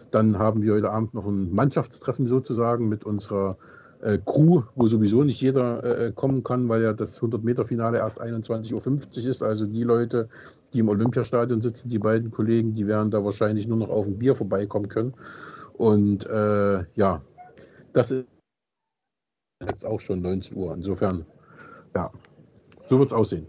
dann 0.10 0.40
haben 0.40 0.64
wir 0.64 0.74
heute 0.74 0.90
Abend 0.90 1.14
noch 1.14 1.28
ein 1.28 1.54
Mannschaftstreffen 1.54 2.26
sozusagen 2.26 2.90
mit 2.90 3.04
unserer 3.06 3.58
äh, 4.04 4.20
Crew, 4.26 4.64
wo 4.76 4.88
sowieso 4.88 5.24
nicht 5.24 5.40
jeder 5.42 5.84
äh, 5.84 6.12
kommen 6.12 6.44
kann, 6.44 6.68
weil 6.70 6.82
ja 6.82 6.94
das 6.94 7.22
100-Meter-Finale 7.22 8.00
erst 8.00 8.22
21.50 8.22 8.74
Uhr 8.74 9.30
ist. 9.30 9.44
Also 9.44 9.66
die 9.66 9.84
Leute, 9.84 10.30
die 10.74 10.80
im 10.80 10.90
Olympiastadion 10.90 11.62
sitzen, 11.62 11.90
die 11.90 12.00
beiden 12.00 12.32
Kollegen, 12.32 12.74
die 12.74 12.88
werden 12.88 13.12
da 13.12 13.24
wahrscheinlich 13.24 13.68
nur 13.68 13.78
noch 13.78 13.90
auf 13.90 14.06
ein 14.06 14.20
Bier 14.20 14.36
vorbeikommen 14.36 14.90
können. 14.90 15.14
Und 15.74 16.26
äh, 16.26 16.84
ja, 16.96 17.22
das 17.94 18.12
ist 18.12 18.28
jetzt 19.66 19.86
auch 19.86 20.00
schon 20.00 20.22
19 20.22 20.58
Uhr. 20.58 20.74
Insofern, 20.74 21.26
ja, 21.96 22.12
so 22.90 23.00
wird 23.00 23.08
es 23.10 23.14
aussehen. 23.14 23.48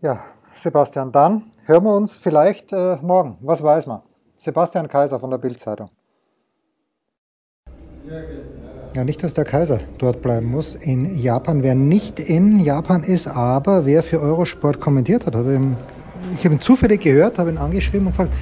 Ja, 0.00 0.24
Sebastian, 0.54 1.12
dann 1.12 1.52
hören 1.64 1.84
wir 1.84 1.94
uns 1.94 2.16
vielleicht 2.16 2.72
äh, 2.72 2.96
morgen. 3.02 3.36
Was 3.42 3.62
weiß 3.62 3.86
man? 3.86 4.00
Sebastian 4.38 4.88
Kaiser 4.88 5.20
von 5.20 5.30
der 5.30 5.38
Bildzeitung. 5.38 5.90
Ja, 8.94 9.04
nicht, 9.04 9.22
dass 9.22 9.34
der 9.34 9.44
Kaiser 9.44 9.78
dort 9.98 10.20
bleiben 10.20 10.50
muss 10.50 10.74
in 10.74 11.16
Japan. 11.16 11.62
Wer 11.62 11.76
nicht 11.76 12.18
in 12.18 12.58
Japan 12.58 13.04
ist, 13.04 13.28
aber 13.28 13.86
wer 13.86 14.02
für 14.02 14.20
Eurosport 14.20 14.80
kommentiert 14.80 15.26
hat, 15.26 15.36
habe 15.36 15.54
ihm, 15.54 15.76
ich 16.36 16.44
habe 16.44 16.56
ihn 16.56 16.60
zufällig 16.60 17.00
gehört, 17.00 17.38
habe 17.38 17.50
ihn 17.50 17.58
angeschrieben 17.58 18.06
und 18.06 18.12
gefragt, 18.12 18.34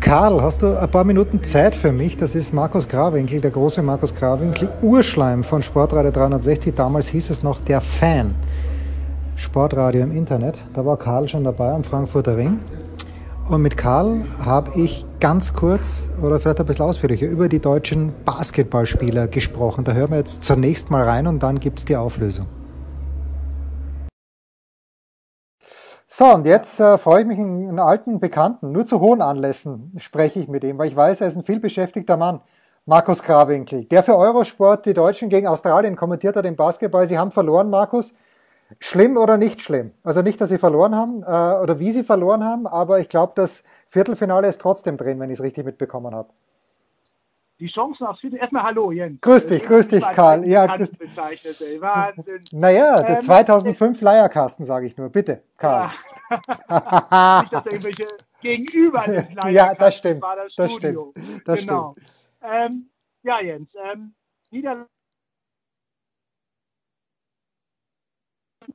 Karl, 0.00 0.42
hast 0.42 0.62
du 0.62 0.76
ein 0.76 0.90
paar 0.90 1.04
Minuten 1.04 1.44
Zeit 1.44 1.76
für 1.76 1.92
mich? 1.92 2.16
Das 2.16 2.34
ist 2.34 2.52
Markus 2.52 2.88
Grawinkel, 2.88 3.40
der 3.40 3.52
große 3.52 3.82
Markus 3.82 4.12
Grawinkel, 4.14 4.68
Urschleim 4.82 5.44
von 5.44 5.62
Sportradio 5.62 6.10
360. 6.10 6.74
Damals 6.74 7.06
hieß 7.08 7.30
es 7.30 7.42
noch 7.44 7.60
der 7.60 7.80
Fan. 7.80 8.34
Sportradio 9.36 10.02
im 10.02 10.10
Internet. 10.10 10.58
Da 10.74 10.84
war 10.84 10.98
Karl 10.98 11.28
schon 11.28 11.44
dabei 11.44 11.70
am 11.70 11.84
Frankfurter 11.84 12.36
Ring. 12.36 12.58
Und 13.50 13.60
mit 13.60 13.76
Karl 13.76 14.24
habe 14.42 14.70
ich 14.74 15.04
ganz 15.20 15.52
kurz 15.52 16.08
oder 16.22 16.40
vielleicht 16.40 16.60
ein 16.60 16.66
bisschen 16.66 16.86
ausführlicher 16.86 17.26
über 17.26 17.50
die 17.50 17.60
deutschen 17.60 18.14
Basketballspieler 18.24 19.28
gesprochen. 19.28 19.84
Da 19.84 19.92
hören 19.92 20.12
wir 20.12 20.16
jetzt 20.16 20.44
zunächst 20.44 20.90
mal 20.90 21.06
rein 21.06 21.26
und 21.26 21.42
dann 21.42 21.60
gibt 21.60 21.78
es 21.78 21.84
die 21.84 21.96
Auflösung. 21.96 22.46
So, 26.06 26.24
und 26.26 26.46
jetzt 26.46 26.80
äh, 26.80 26.96
freue 26.96 27.22
ich 27.22 27.26
mich, 27.26 27.38
einen, 27.38 27.78
alten 27.78 28.18
Bekannten, 28.18 28.72
nur 28.72 28.86
zu 28.86 29.00
hohen 29.00 29.20
Anlässen 29.20 29.92
spreche 29.98 30.40
ich 30.40 30.48
mit 30.48 30.64
ihm, 30.64 30.78
weil 30.78 30.88
ich 30.88 30.96
weiß, 30.96 31.20
er 31.20 31.26
ist 31.26 31.36
ein 31.36 31.42
vielbeschäftigter 31.42 32.16
Mann. 32.16 32.40
Markus 32.86 33.22
Grawinkel, 33.22 33.84
der 33.84 34.02
für 34.02 34.16
Eurosport 34.16 34.86
die 34.86 34.94
Deutschen 34.94 35.28
gegen 35.28 35.48
Australien 35.48 35.96
kommentiert 35.96 36.36
hat 36.36 36.46
im 36.46 36.56
Basketball. 36.56 37.06
Sie 37.06 37.18
haben 37.18 37.30
verloren, 37.30 37.68
Markus. 37.68 38.14
Schlimm 38.80 39.16
oder 39.16 39.36
nicht 39.36 39.60
schlimm? 39.60 39.92
Also 40.02 40.22
nicht, 40.22 40.40
dass 40.40 40.48
sie 40.48 40.58
verloren 40.58 40.94
haben 40.94 41.22
äh, 41.22 41.62
oder 41.62 41.78
wie 41.78 41.92
sie 41.92 42.02
verloren 42.04 42.44
haben, 42.44 42.66
aber 42.66 42.98
ich 43.00 43.08
glaube, 43.08 43.32
das 43.36 43.62
Viertelfinale 43.86 44.48
ist 44.48 44.60
trotzdem 44.60 44.96
drin, 44.96 45.20
wenn 45.20 45.30
ich 45.30 45.38
es 45.38 45.42
richtig 45.42 45.64
mitbekommen 45.64 46.14
habe. 46.14 46.30
Die 47.60 47.68
Chancen 47.68 48.04
aufs 48.06 48.20
Viertel. 48.20 48.40
Erstmal 48.40 48.64
Hallo, 48.64 48.90
Jens. 48.90 49.20
Grüß 49.20 49.46
dich, 49.46 49.62
grüß 49.62 49.86
dich, 49.88 50.02
Karl. 50.10 50.46
Ja, 50.46 50.66
grüß 50.66 50.92
grüß- 50.92 50.98
bezeichnet, 50.98 51.60
ey. 51.60 51.80
Wahnsinn. 51.80 52.42
Naja, 52.52 53.00
der 53.00 53.16
Ähm, 53.16 53.22
2005 53.22 54.00
Leierkasten, 54.00 54.64
sage 54.64 54.86
ich 54.86 54.96
nur. 54.96 55.08
Bitte, 55.08 55.42
Karl. 55.56 55.90
Ja. 56.30 56.40
Nicht, 57.42 57.52
dass 57.52 57.66
irgendwelche 57.66 58.06
gegenüber 58.40 59.04
des 59.04 59.24
Ja, 59.50 59.72
das 59.74 59.94
stimmt, 59.94 60.22
war 60.22 60.34
das 60.36 60.52
das 60.56 60.72
Studio. 60.72 61.12
Das 61.44 61.60
genau. 61.60 61.92
Ähm, 62.42 62.90
ja, 63.22 63.40
Jens. 63.40 63.68
Ähm, 63.92 64.14
Niederlande 64.50 64.88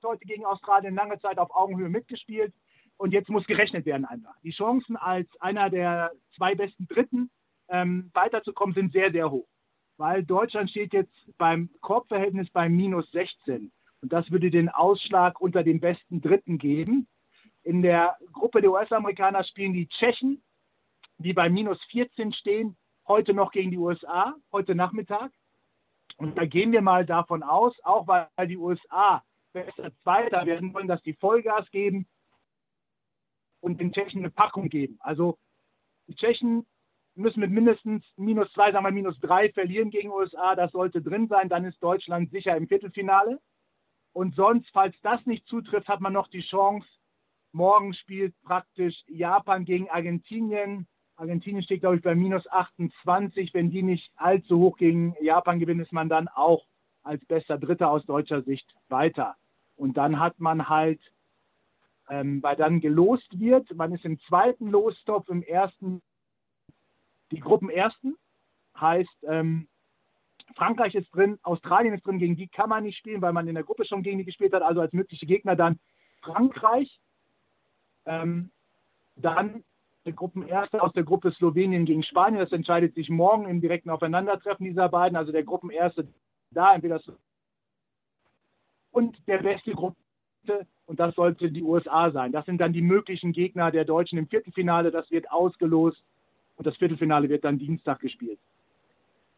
heute 0.03 0.25
gegen 0.25 0.45
Australien 0.45 0.95
lange 0.95 1.19
Zeit 1.19 1.37
auf 1.37 1.53
Augenhöhe 1.55 1.89
mitgespielt 1.89 2.53
und 2.97 3.13
jetzt 3.13 3.29
muss 3.29 3.45
gerechnet 3.45 3.85
werden 3.85 4.05
einfach. 4.05 4.35
Die 4.43 4.51
Chancen 4.51 4.97
als 4.97 5.27
einer 5.39 5.69
der 5.69 6.11
zwei 6.35 6.55
besten 6.55 6.87
Dritten 6.87 7.29
ähm, 7.69 8.11
weiterzukommen 8.13 8.75
sind 8.75 8.91
sehr, 8.91 9.11
sehr 9.11 9.31
hoch. 9.31 9.47
Weil 9.97 10.23
Deutschland 10.23 10.69
steht 10.69 10.93
jetzt 10.93 11.13
beim 11.37 11.69
Korbverhältnis 11.81 12.49
bei 12.51 12.69
minus 12.69 13.09
16 13.11 13.71
und 14.01 14.13
das 14.13 14.29
würde 14.31 14.49
den 14.49 14.69
Ausschlag 14.69 15.41
unter 15.41 15.63
den 15.63 15.79
besten 15.79 16.21
Dritten 16.21 16.57
geben. 16.57 17.07
In 17.63 17.81
der 17.81 18.17
Gruppe 18.31 18.61
der 18.61 18.71
US-Amerikaner 18.71 19.43
spielen 19.43 19.73
die 19.73 19.87
Tschechen, 19.87 20.41
die 21.17 21.33
bei 21.33 21.49
minus 21.49 21.81
14 21.91 22.33
stehen, 22.33 22.77
heute 23.07 23.33
noch 23.33 23.51
gegen 23.51 23.71
die 23.71 23.77
USA, 23.77 24.35
heute 24.51 24.75
Nachmittag. 24.75 25.31
Und 26.17 26.37
da 26.37 26.45
gehen 26.45 26.71
wir 26.71 26.81
mal 26.81 27.05
davon 27.05 27.43
aus, 27.43 27.73
auch 27.83 28.07
weil 28.07 28.27
die 28.47 28.57
USA 28.57 29.23
besser 29.51 29.91
Zweiter 30.03 30.45
werden 30.45 30.73
wollen, 30.73 30.87
dass 30.87 31.01
die 31.03 31.13
Vollgas 31.13 31.69
geben 31.71 32.07
und 33.61 33.79
den 33.79 33.91
Tschechen 33.91 34.21
eine 34.21 34.31
Packung 34.31 34.69
geben. 34.69 34.97
Also 35.01 35.37
die 36.07 36.15
Tschechen 36.15 36.65
müssen 37.15 37.41
mit 37.41 37.51
mindestens 37.51 38.03
minus 38.15 38.51
zwei, 38.53 38.71
sagen 38.71 38.85
wir 38.85 38.91
minus 38.91 39.19
drei 39.19 39.51
verlieren 39.51 39.89
gegen 39.89 40.09
USA. 40.09 40.55
Das 40.55 40.71
sollte 40.71 41.01
drin 41.01 41.27
sein. 41.27 41.49
Dann 41.49 41.65
ist 41.65 41.81
Deutschland 41.83 42.31
sicher 42.31 42.55
im 42.55 42.67
Viertelfinale. 42.67 43.39
Und 44.13 44.35
sonst, 44.35 44.69
falls 44.71 44.95
das 45.01 45.23
nicht 45.25 45.45
zutrifft, 45.47 45.87
hat 45.87 46.01
man 46.01 46.13
noch 46.13 46.27
die 46.29 46.41
Chance, 46.41 46.87
morgen 47.51 47.93
spielt 47.93 48.39
praktisch 48.41 48.95
Japan 49.07 49.65
gegen 49.65 49.89
Argentinien. 49.89 50.87
Argentinien 51.15 51.63
steht, 51.63 51.81
glaube 51.81 51.97
ich, 51.97 52.01
bei 52.01 52.15
minus 52.15 52.47
28. 52.47 53.53
Wenn 53.53 53.69
die 53.69 53.83
nicht 53.83 54.11
allzu 54.15 54.57
hoch 54.57 54.77
gegen 54.77 55.15
Japan 55.21 55.59
gewinnen, 55.59 55.81
ist 55.81 55.91
man 55.91 56.09
dann 56.09 56.27
auch 56.27 56.65
als 57.03 57.23
bester 57.25 57.57
Dritter 57.57 57.89
aus 57.89 58.05
deutscher 58.05 58.41
Sicht 58.43 58.73
weiter. 58.89 59.35
Und 59.75 59.97
dann 59.97 60.19
hat 60.19 60.39
man 60.39 60.69
halt, 60.69 60.99
ähm, 62.09 62.43
weil 62.43 62.55
dann 62.55 62.81
gelost 62.81 63.39
wird, 63.39 63.73
man 63.75 63.93
ist 63.93 64.05
im 64.05 64.19
zweiten 64.21 64.69
Lostopf, 64.69 65.29
im 65.29 65.41
ersten, 65.41 66.01
die 67.31 67.39
Gruppenersten, 67.39 68.17
heißt, 68.79 69.25
ähm, 69.27 69.67
Frankreich 70.55 70.95
ist 70.95 71.13
drin, 71.13 71.37
Australien 71.43 71.93
ist 71.93 72.05
drin, 72.05 72.19
gegen 72.19 72.35
die 72.35 72.47
kann 72.47 72.69
man 72.69 72.83
nicht 72.83 72.97
spielen, 72.97 73.21
weil 73.21 73.33
man 73.33 73.47
in 73.47 73.55
der 73.55 73.63
Gruppe 73.63 73.85
schon 73.85 74.03
gegen 74.03 74.17
die 74.17 74.25
gespielt 74.25 74.53
hat, 74.53 74.63
also 74.63 74.81
als 74.81 74.93
mögliche 74.93 75.25
Gegner 75.25 75.55
dann 75.55 75.79
Frankreich, 76.21 76.99
ähm, 78.05 78.51
dann 79.15 79.63
der 80.05 80.13
Gruppenerste 80.13 80.81
aus 80.81 80.93
der 80.93 81.03
Gruppe 81.03 81.31
Slowenien 81.31 81.85
gegen 81.85 82.03
Spanien. 82.03 82.39
Das 82.39 82.51
entscheidet 82.51 82.95
sich 82.95 83.09
morgen 83.09 83.47
im 83.47 83.61
direkten 83.61 83.89
Aufeinandertreffen 83.89 84.65
dieser 84.65 84.89
beiden. 84.89 85.17
Also 85.17 85.31
der 85.31 85.43
Gruppenerste 85.43 86.07
da, 86.51 86.73
entweder 86.73 86.99
und 88.91 89.17
der 89.27 89.37
beste 89.39 89.71
Gruppe 89.71 89.95
und 90.85 90.99
das 90.99 91.13
sollte 91.15 91.51
die 91.51 91.61
USA 91.61 92.09
sein. 92.11 92.31
Das 92.31 92.45
sind 92.45 92.59
dann 92.59 92.73
die 92.73 92.81
möglichen 92.81 93.31
Gegner 93.31 93.69
der 93.71 93.85
Deutschen 93.85 94.17
im 94.17 94.27
Viertelfinale. 94.27 94.89
Das 94.89 95.11
wird 95.11 95.31
ausgelost 95.31 96.01
und 96.57 96.65
das 96.65 96.75
Viertelfinale 96.77 97.29
wird 97.29 97.43
dann 97.43 97.59
Dienstag 97.59 97.99
gespielt. 97.99 98.39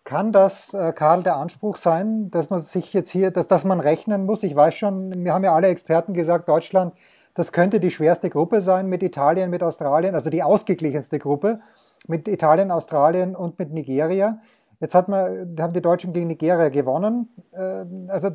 Kann 0.04 0.32
das, 0.32 0.74
äh, 0.74 0.94
Karl, 0.94 1.24
der 1.24 1.36
Anspruch 1.36 1.76
sein, 1.76 2.32
dass 2.32 2.50
man 2.50 2.60
sich 2.60 2.94
jetzt 2.94 3.10
hier, 3.10 3.30
dass, 3.32 3.48
dass 3.48 3.66
man 3.66 3.80
rechnen 3.80 4.26
muss? 4.26 4.44
Ich 4.44 4.56
weiß 4.56 4.74
schon, 4.74 5.24
wir 5.24 5.34
haben 5.34 5.44
ja 5.44 5.54
alle 5.54 5.68
Experten 5.68 6.14
gesagt, 6.14 6.48
Deutschland, 6.48 6.96
das 7.34 7.52
könnte 7.52 7.80
die 7.80 7.92
schwerste 7.92 8.30
Gruppe 8.30 8.62
sein 8.62 8.88
mit 8.88 9.04
Italien, 9.04 9.50
mit 9.50 9.62
Australien, 9.62 10.16
also 10.16 10.30
die 10.30 10.44
ausgeglichenste 10.44 11.20
Gruppe 11.20 11.62
mit 12.08 12.28
Italien, 12.28 12.72
Australien 12.72 13.36
und 13.36 13.60
mit 13.60 13.72
Nigeria. 13.72 14.40
Jetzt 14.82 14.96
hat 14.96 15.08
man, 15.08 15.56
haben 15.60 15.74
die 15.74 15.82
Deutschen 15.82 16.12
gegen 16.12 16.28
Nigeria 16.28 16.70
gewonnen. 16.70 17.30
Äh, 17.54 17.86
also 18.10 18.32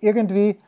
irgendwie, 0.00 0.58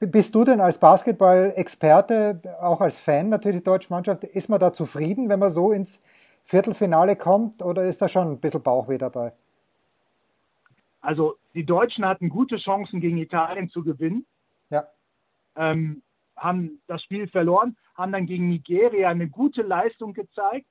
bist 0.00 0.34
du 0.34 0.44
denn 0.44 0.60
als 0.60 0.78
Basketball-Experte, 0.78 2.42
auch 2.60 2.80
als 2.80 2.98
Fan 2.98 3.28
natürlich 3.28 3.62
der 3.62 3.72
deutschen 3.72 3.94
Mannschaft, 3.94 4.24
ist 4.24 4.48
man 4.48 4.58
da 4.58 4.72
zufrieden, 4.72 5.28
wenn 5.28 5.38
man 5.38 5.50
so 5.50 5.70
ins 5.70 6.02
Viertelfinale 6.42 7.14
kommt 7.14 7.62
oder 7.62 7.84
ist 7.84 8.02
da 8.02 8.08
schon 8.08 8.32
ein 8.32 8.40
bisschen 8.40 8.62
Bauchweh 8.62 8.98
dabei? 8.98 9.32
Also 11.00 11.36
die 11.54 11.64
Deutschen 11.64 12.04
hatten 12.04 12.28
gute 12.28 12.56
Chancen 12.56 13.00
gegen 13.00 13.18
Italien 13.18 13.70
zu 13.70 13.84
gewinnen. 13.84 14.26
Ja. 14.70 14.88
Ähm, 15.56 16.02
haben 16.36 16.82
das 16.88 17.02
Spiel 17.02 17.28
verloren, 17.28 17.76
haben 17.94 18.12
dann 18.12 18.26
gegen 18.26 18.48
Nigeria 18.48 19.08
eine 19.08 19.28
gute 19.28 19.62
Leistung 19.62 20.14
gezeigt 20.14 20.66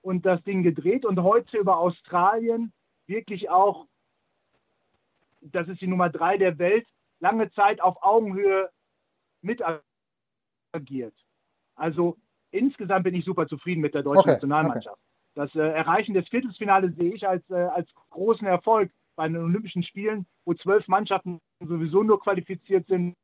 und 0.00 0.26
das 0.26 0.42
Ding 0.42 0.64
gedreht 0.64 1.04
und 1.04 1.22
heute 1.22 1.58
über 1.58 1.78
Australien 1.78 2.72
wirklich 3.06 3.50
auch, 3.50 3.86
das 5.40 5.68
ist 5.68 5.80
die 5.80 5.86
Nummer 5.86 6.10
drei 6.10 6.36
der 6.36 6.58
Welt, 6.58 6.86
lange 7.20 7.50
Zeit 7.52 7.80
auf 7.80 8.02
Augenhöhe 8.02 8.70
mit 9.42 9.62
agiert. 10.72 11.14
Also 11.74 12.16
insgesamt 12.50 13.04
bin 13.04 13.14
ich 13.14 13.24
super 13.24 13.46
zufrieden 13.46 13.80
mit 13.80 13.94
der 13.94 14.02
deutschen 14.02 14.20
Okay, 14.20 14.32
Nationalmannschaft. 14.32 15.00
Das 15.34 15.54
äh, 15.54 15.60
Erreichen 15.60 16.14
des 16.14 16.28
Viertelfinales 16.28 16.94
sehe 16.96 17.14
ich 17.14 17.26
als, 17.26 17.48
äh, 17.50 17.54
als 17.54 17.88
großen 18.10 18.46
Erfolg 18.46 18.92
bei 19.16 19.26
den 19.28 19.36
Olympischen 19.38 19.82
Spielen, 19.82 20.26
wo 20.44 20.54
zwölf 20.54 20.86
Mannschaften 20.88 21.40
sowieso 21.60 22.02
nur 22.02 22.20
qualifiziert 22.20 22.86
sind, 22.86 23.14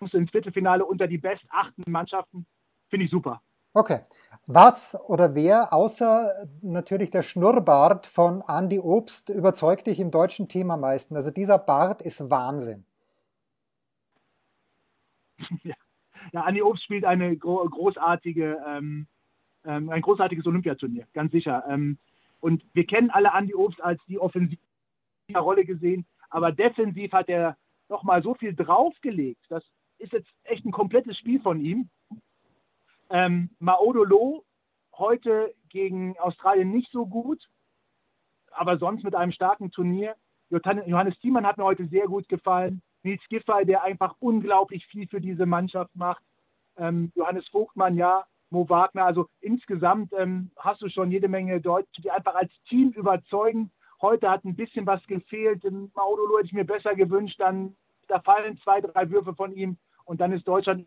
ins 0.00 0.30
Viertelfinale 0.30 0.84
unter 0.84 1.06
die 1.06 1.18
best 1.18 1.44
achten 1.48 1.90
Mannschaften. 1.90 2.46
Finde 2.88 3.06
ich 3.06 3.10
super. 3.10 3.40
Okay. 3.72 4.00
Was 4.46 4.98
oder 5.08 5.34
wer 5.36 5.72
außer 5.72 6.48
natürlich 6.60 7.10
der 7.10 7.22
Schnurrbart 7.22 8.06
von 8.06 8.42
Andy 8.48 8.80
Obst 8.80 9.28
überzeugt 9.28 9.86
dich 9.86 10.00
im 10.00 10.10
deutschen 10.10 10.48
Team 10.48 10.72
am 10.72 10.80
meisten? 10.80 11.14
Also 11.14 11.30
dieser 11.30 11.58
Bart 11.58 12.02
ist 12.02 12.30
Wahnsinn. 12.30 12.84
ja. 15.62 15.74
ja, 16.32 16.42
Andi 16.42 16.62
Obst 16.62 16.84
spielt 16.84 17.04
eine 17.04 17.36
gro 17.36 17.64
großartige, 17.68 18.58
ähm, 18.66 19.06
ähm, 19.64 19.90
ein 19.90 20.02
großartiges 20.02 20.46
Olympiaturnier, 20.46 21.06
ganz 21.12 21.32
sicher. 21.32 21.64
Ähm, 21.68 21.98
und 22.40 22.64
wir 22.72 22.86
kennen 22.86 23.10
alle 23.10 23.32
Andi 23.32 23.54
Obst 23.54 23.80
als 23.80 24.00
die 24.08 24.18
offensive 24.18 24.58
Rolle 25.36 25.64
gesehen, 25.64 26.06
aber 26.28 26.52
defensiv 26.52 27.12
hat 27.12 27.28
er 27.28 27.56
noch 27.88 28.02
mal 28.02 28.22
so 28.22 28.34
viel 28.34 28.54
draufgelegt. 28.54 29.44
Das 29.48 29.64
ist 29.98 30.12
jetzt 30.12 30.28
echt 30.44 30.64
ein 30.64 30.72
komplettes 30.72 31.16
Spiel 31.18 31.40
von 31.40 31.60
ihm. 31.60 31.88
Ähm, 33.10 33.50
Maodolo 33.58 34.44
heute 34.96 35.54
gegen 35.68 36.16
Australien 36.18 36.70
nicht 36.70 36.90
so 36.92 37.06
gut, 37.06 37.48
aber 38.52 38.78
sonst 38.78 39.02
mit 39.02 39.14
einem 39.14 39.32
starken 39.32 39.70
Turnier. 39.70 40.14
Johannes 40.48 41.18
Thiemann 41.20 41.46
hat 41.46 41.58
mir 41.58 41.64
heute 41.64 41.86
sehr 41.86 42.06
gut 42.06 42.28
gefallen. 42.28 42.82
Nils 43.02 43.22
Giffey, 43.28 43.64
der 43.64 43.82
einfach 43.82 44.14
unglaublich 44.20 44.86
viel 44.86 45.06
für 45.08 45.20
diese 45.20 45.46
Mannschaft 45.46 45.94
macht. 45.94 46.22
Ähm, 46.76 47.12
Johannes 47.14 47.48
Vogtmann, 47.48 47.96
ja, 47.96 48.24
Mo 48.50 48.68
Wagner. 48.68 49.04
Also 49.04 49.26
insgesamt 49.40 50.12
ähm, 50.16 50.50
hast 50.56 50.82
du 50.82 50.88
schon 50.88 51.10
jede 51.10 51.28
Menge 51.28 51.60
Deutsche, 51.60 52.02
die 52.02 52.10
einfach 52.10 52.34
als 52.34 52.52
Team 52.68 52.90
überzeugen. 52.90 53.70
Heute 54.02 54.30
hat 54.30 54.44
ein 54.44 54.56
bisschen 54.56 54.86
was 54.86 55.04
gefehlt. 55.06 55.64
In 55.64 55.90
Maudolo 55.94 56.38
hätte 56.38 56.46
ich 56.46 56.52
mir 56.52 56.64
besser 56.64 56.94
gewünscht. 56.94 57.38
Dann 57.38 57.76
da 58.08 58.20
fallen 58.20 58.58
zwei, 58.58 58.80
drei 58.80 59.08
Würfe 59.10 59.34
von 59.34 59.52
ihm 59.52 59.78
und 60.04 60.20
dann 60.20 60.32
ist 60.32 60.46
Deutschland. 60.46 60.86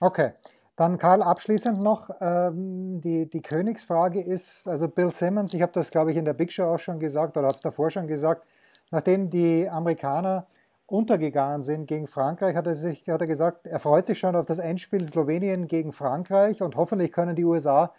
Okay. 0.00 0.32
Dann 0.78 0.96
Karl, 0.96 1.22
abschließend 1.24 1.82
noch, 1.82 2.08
ähm, 2.20 3.00
die, 3.00 3.28
die 3.28 3.42
Königsfrage 3.42 4.20
ist, 4.20 4.68
also 4.68 4.86
Bill 4.86 5.10
Simmons, 5.10 5.52
ich 5.52 5.60
habe 5.60 5.72
das, 5.72 5.90
glaube 5.90 6.12
ich, 6.12 6.16
in 6.16 6.24
der 6.24 6.34
Big 6.34 6.52
Show 6.52 6.72
auch 6.72 6.78
schon 6.78 7.00
gesagt 7.00 7.36
oder 7.36 7.48
habe 7.48 7.56
es 7.56 7.62
davor 7.62 7.90
schon 7.90 8.06
gesagt, 8.06 8.46
nachdem 8.92 9.28
die 9.28 9.68
Amerikaner 9.68 10.46
untergegangen 10.86 11.64
sind 11.64 11.88
gegen 11.88 12.06
Frankreich, 12.06 12.54
hat 12.54 12.68
er, 12.68 12.76
sich, 12.76 13.08
hat 13.08 13.20
er 13.20 13.26
gesagt, 13.26 13.66
er 13.66 13.80
freut 13.80 14.06
sich 14.06 14.20
schon 14.20 14.36
auf 14.36 14.46
das 14.46 14.60
Endspiel 14.60 15.04
Slowenien 15.04 15.66
gegen 15.66 15.92
Frankreich 15.92 16.62
und 16.62 16.76
hoffentlich 16.76 17.10
können 17.10 17.34
die 17.34 17.44
USA 17.44 17.92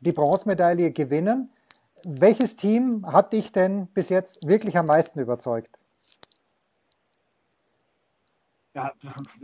die 0.00 0.10
Bronzemedaille 0.10 0.90
gewinnen. 0.90 1.52
Welches 2.02 2.56
Team 2.56 3.06
hat 3.06 3.32
dich 3.32 3.52
denn 3.52 3.86
bis 3.86 4.08
jetzt 4.08 4.44
wirklich 4.44 4.76
am 4.76 4.86
meisten 4.86 5.20
überzeugt? 5.20 5.78
Ja, 8.74 8.92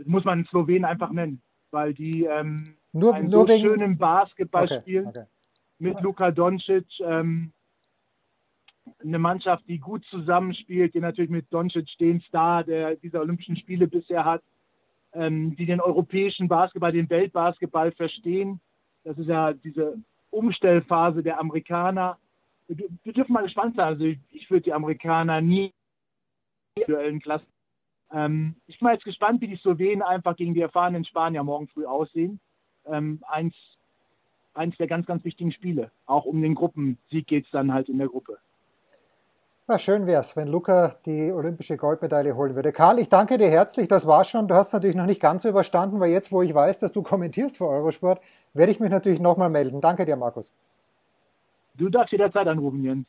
muss 0.03 0.25
man 0.25 0.43
Slowenen 0.43 0.83
einfach 0.83 1.11
nennen, 1.11 1.41
weil 1.71 1.93
die 1.93 2.25
ähm, 2.25 2.75
Nur, 2.93 3.13
einen 3.13 3.29
nur 3.29 3.47
so 3.47 3.53
wegen. 3.53 3.67
schönen 3.67 3.97
Basketball 3.97 4.65
Okay, 4.65 5.05
okay. 5.05 5.25
mit 5.79 5.99
Luka 6.01 6.31
Doncic. 6.31 6.87
Ähm, 6.99 7.53
eine 8.99 9.19
Mannschaft, 9.19 9.63
die 9.67 9.79
gut 9.79 10.03
zusammenspielt, 10.05 10.93
die 10.93 10.99
natürlich 10.99 11.31
mit 11.31 11.51
Doncic 11.53 11.87
den 11.99 12.21
Star 12.21 12.63
der 12.63 12.95
dieser 12.95 13.21
Olympischen 13.21 13.55
Spiele 13.55 13.87
bisher 13.87 14.25
hat, 14.25 14.43
ähm, 15.13 15.55
die 15.55 15.65
den 15.65 15.79
europäischen 15.79 16.47
Basketball, 16.47 16.91
den 16.91 17.09
Weltbasketball 17.09 17.91
verstehen. 17.91 18.59
Das 19.03 19.17
ist 19.17 19.27
ja 19.27 19.53
diese 19.53 19.97
Umstellphase 20.29 21.23
der 21.23 21.39
Amerikaner. 21.39 22.17
Wir, 22.67 22.87
wir 23.03 23.13
dürfen 23.13 23.33
mal 23.33 23.43
gespannt 23.43 23.75
sein. 23.75 23.85
Also 23.85 24.03
ich, 24.05 24.19
ich 24.31 24.49
würde 24.49 24.63
die 24.63 24.73
Amerikaner 24.73 25.41
nie 25.41 25.71
in 26.75 26.83
duellen 26.87 27.19
Klassen. 27.19 27.47
Ähm, 28.11 28.55
ich 28.67 28.79
bin 28.79 28.87
mal 28.87 28.93
jetzt 28.93 29.05
gespannt, 29.05 29.41
wie 29.41 29.47
die 29.47 29.57
Slowenen 29.57 30.01
einfach 30.01 30.35
gegen 30.35 30.53
die 30.53 30.61
erfahrenen 30.61 31.05
Spanier 31.05 31.43
morgen 31.43 31.67
früh 31.67 31.85
aussehen. 31.85 32.39
Ähm, 32.85 33.23
eins, 33.27 33.55
eins 34.53 34.75
der 34.77 34.87
ganz, 34.87 35.05
ganz 35.05 35.23
wichtigen 35.23 35.51
Spiele. 35.51 35.91
Auch 36.05 36.25
um 36.25 36.41
den 36.41 36.55
Gruppensieg 36.55 37.27
geht 37.27 37.45
es 37.45 37.51
dann 37.51 37.73
halt 37.73 37.89
in 37.89 37.97
der 37.97 38.07
Gruppe. 38.07 38.37
Ja, 39.67 39.79
schön 39.79 40.05
wäre 40.05 40.19
es, 40.19 40.35
wenn 40.35 40.49
Luca 40.49 40.95
die 41.05 41.31
olympische 41.31 41.77
Goldmedaille 41.77 42.35
holen 42.35 42.55
würde. 42.55 42.73
Karl, 42.73 42.99
ich 42.99 43.07
danke 43.07 43.37
dir 43.37 43.49
herzlich. 43.49 43.87
Das 43.87 44.05
war 44.05 44.25
schon. 44.25 44.47
Du 44.47 44.55
hast 44.55 44.73
natürlich 44.73 44.97
noch 44.97 45.05
nicht 45.05 45.21
ganz 45.21 45.45
überstanden, 45.45 45.99
weil 45.99 46.11
jetzt, 46.11 46.31
wo 46.31 46.41
ich 46.41 46.53
weiß, 46.53 46.79
dass 46.79 46.91
du 46.91 47.01
kommentierst 47.01 47.57
für 47.57 47.67
Eurosport, 47.67 48.21
werde 48.53 48.71
ich 48.71 48.81
mich 48.81 48.91
natürlich 48.91 49.21
nochmal 49.21 49.49
melden. 49.49 49.79
Danke 49.79 50.03
dir, 50.03 50.17
Markus. 50.17 50.51
Du 51.75 51.87
darfst 51.89 52.11
jederzeit 52.11 52.47
anrufen, 52.47 52.83
Jens. 52.83 53.05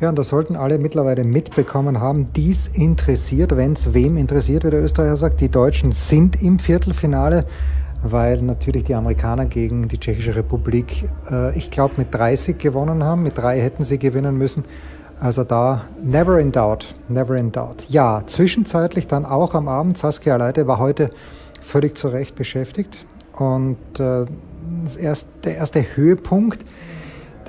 Ja, 0.00 0.08
und 0.08 0.18
das 0.18 0.30
sollten 0.30 0.56
alle 0.56 0.78
mittlerweile 0.78 1.24
mitbekommen 1.24 2.00
haben. 2.00 2.32
Dies 2.32 2.68
interessiert, 2.68 3.54
wenn 3.54 3.74
es 3.74 3.92
wem 3.92 4.16
interessiert, 4.16 4.64
wie 4.64 4.70
der 4.70 4.82
Österreicher 4.82 5.18
sagt. 5.18 5.42
Die 5.42 5.50
Deutschen 5.50 5.92
sind 5.92 6.42
im 6.42 6.58
Viertelfinale, 6.58 7.44
weil 8.02 8.40
natürlich 8.40 8.84
die 8.84 8.94
Amerikaner 8.94 9.44
gegen 9.44 9.88
die 9.88 9.98
Tschechische 9.98 10.34
Republik, 10.34 11.04
äh, 11.30 11.54
ich 11.54 11.70
glaube, 11.70 11.94
mit 11.98 12.14
30 12.14 12.56
gewonnen 12.56 13.04
haben. 13.04 13.22
Mit 13.22 13.36
drei 13.36 13.60
hätten 13.60 13.84
sie 13.84 13.98
gewinnen 13.98 14.38
müssen. 14.38 14.64
Also 15.20 15.44
da, 15.44 15.82
never 16.02 16.38
in 16.38 16.50
doubt, 16.50 16.94
never 17.10 17.36
in 17.36 17.52
doubt. 17.52 17.84
Ja, 17.90 18.22
zwischenzeitlich 18.24 19.06
dann 19.06 19.26
auch 19.26 19.52
am 19.52 19.68
Abend, 19.68 19.98
Saskia 19.98 20.36
Leite 20.36 20.66
war 20.66 20.78
heute 20.78 21.10
völlig 21.60 21.98
zu 21.98 22.08
Recht 22.08 22.36
beschäftigt. 22.36 23.04
Und 23.34 23.76
äh, 23.98 24.24
erst, 24.98 25.28
der 25.44 25.56
erste 25.56 25.84
Höhepunkt, 25.94 26.64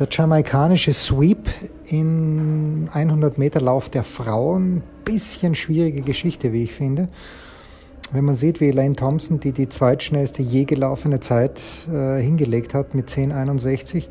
der 0.02 0.08
jamaikanische 0.10 0.94
Sweep 0.94 1.48
in 1.86 2.90
100 2.92 3.38
Meter 3.38 3.62
Lauf 3.62 3.88
der 3.88 4.04
Frauen. 4.04 4.82
Bisschen 5.06 5.54
schwierige 5.54 6.02
Geschichte, 6.02 6.52
wie 6.54 6.64
ich 6.64 6.74
finde. 6.74 7.08
wenn 8.12 8.26
man 8.26 8.36
sieht, 8.36 8.60
wie 8.60 8.72
Lane 8.72 8.96
Thompson, 8.96 9.40
die 9.40 9.52
die 9.52 9.70
zweitschnellste 9.70 10.42
je 10.42 10.66
gelaufene 10.66 11.20
Zeit 11.20 11.62
äh, 11.88 12.20
hingelegt 12.20 12.74
hat 12.74 12.96
mit 12.96 13.10
10,61, 13.10 14.06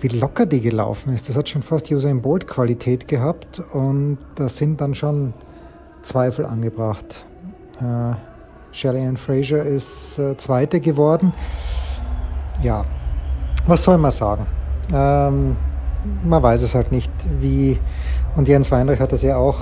wie 0.00 0.08
locker 0.08 0.46
die 0.46 0.60
gelaufen 0.60 1.12
ist. 1.12 1.28
Das 1.28 1.36
hat 1.36 1.48
schon 1.48 1.62
fast 1.62 1.90
Usain 1.90 2.22
Bolt 2.22 2.46
Qualität 2.46 3.08
gehabt 3.08 3.60
und 3.72 4.18
da 4.36 4.48
sind 4.48 4.80
dann 4.80 4.94
schon 4.94 5.34
Zweifel 6.02 6.46
angebracht. 6.46 7.26
Äh, 7.80 8.14
Shelley 8.70 9.04
Ann 9.04 9.16
Fraser 9.16 9.64
ist 9.64 10.18
äh, 10.18 10.36
Zweite 10.36 10.78
geworden. 10.80 11.34
Ja, 12.62 12.84
was 13.66 13.82
soll 13.82 13.98
man 13.98 14.12
sagen? 14.12 14.46
Ähm, 14.92 15.56
man 16.24 16.42
weiß 16.42 16.62
es 16.62 16.74
halt 16.74 16.92
nicht, 16.92 17.10
wie. 17.40 17.78
Und 18.36 18.48
Jens 18.48 18.70
Weinreich 18.70 19.00
hat 19.00 19.12
das 19.12 19.22
ja 19.22 19.36
auch, 19.36 19.60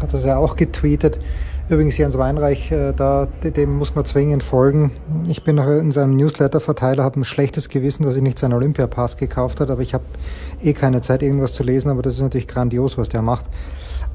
hat 0.00 0.12
das 0.12 0.24
ja 0.24 0.36
auch 0.36 0.56
getweetet. 0.56 1.20
Übrigens, 1.68 1.96
Jens 1.98 2.18
Weinreich, 2.18 2.72
äh, 2.72 2.92
da, 2.92 3.28
dem 3.44 3.76
muss 3.76 3.94
man 3.94 4.04
zwingend 4.04 4.42
folgen. 4.42 4.90
Ich 5.28 5.44
bin 5.44 5.54
noch 5.54 5.68
in 5.68 5.92
seinem 5.92 6.16
Newsletter-Verteiler, 6.16 7.04
habe 7.04 7.20
ein 7.20 7.24
schlechtes 7.24 7.68
Gewissen, 7.68 8.02
dass 8.02 8.16
ich 8.16 8.22
nicht 8.22 8.40
seinen 8.40 8.54
Olympiapass 8.54 9.16
gekauft 9.16 9.60
habe, 9.60 9.72
aber 9.72 9.82
ich 9.82 9.94
habe 9.94 10.02
eh 10.60 10.72
keine 10.72 11.00
Zeit, 11.00 11.22
irgendwas 11.22 11.52
zu 11.52 11.62
lesen, 11.62 11.88
aber 11.88 12.02
das 12.02 12.14
ist 12.14 12.22
natürlich 12.22 12.48
grandios, 12.48 12.98
was 12.98 13.08
der 13.08 13.22
macht 13.22 13.44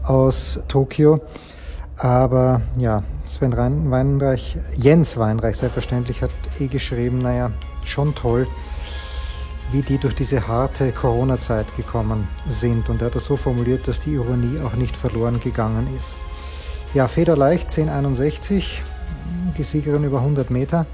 aus 0.03 0.59
Tokio. 0.67 1.19
Aber 1.97 2.59
ja, 2.77 3.03
Sven 3.25 3.55
Weinreich, 3.55 4.57
Jens 4.75 5.17
Weinreich 5.17 5.55
selbstverständlich, 5.55 6.23
hat 6.23 6.31
eh 6.59 6.67
geschrieben, 6.67 7.19
naja, 7.19 7.51
schon 7.85 8.15
toll, 8.15 8.47
wie 9.71 9.81
die 9.81 9.97
durch 9.97 10.15
diese 10.15 10.47
harte 10.47 10.91
Corona-Zeit 10.91 11.75
gekommen 11.75 12.27
sind. 12.47 12.89
Und 12.89 13.01
er 13.01 13.07
hat 13.07 13.15
das 13.15 13.25
so 13.25 13.37
formuliert, 13.37 13.87
dass 13.87 13.99
die 13.99 14.13
Ironie 14.13 14.59
auch 14.61 14.75
nicht 14.75 14.95
verloren 14.95 15.39
gegangen 15.39 15.87
ist. 15.95 16.15
Ja, 16.93 17.07
federleicht 17.07 17.69
1061, 17.69 18.81
die 19.57 19.63
Siegerin 19.63 20.03
über 20.03 20.19
100 20.19 20.49
Meter. 20.49 20.85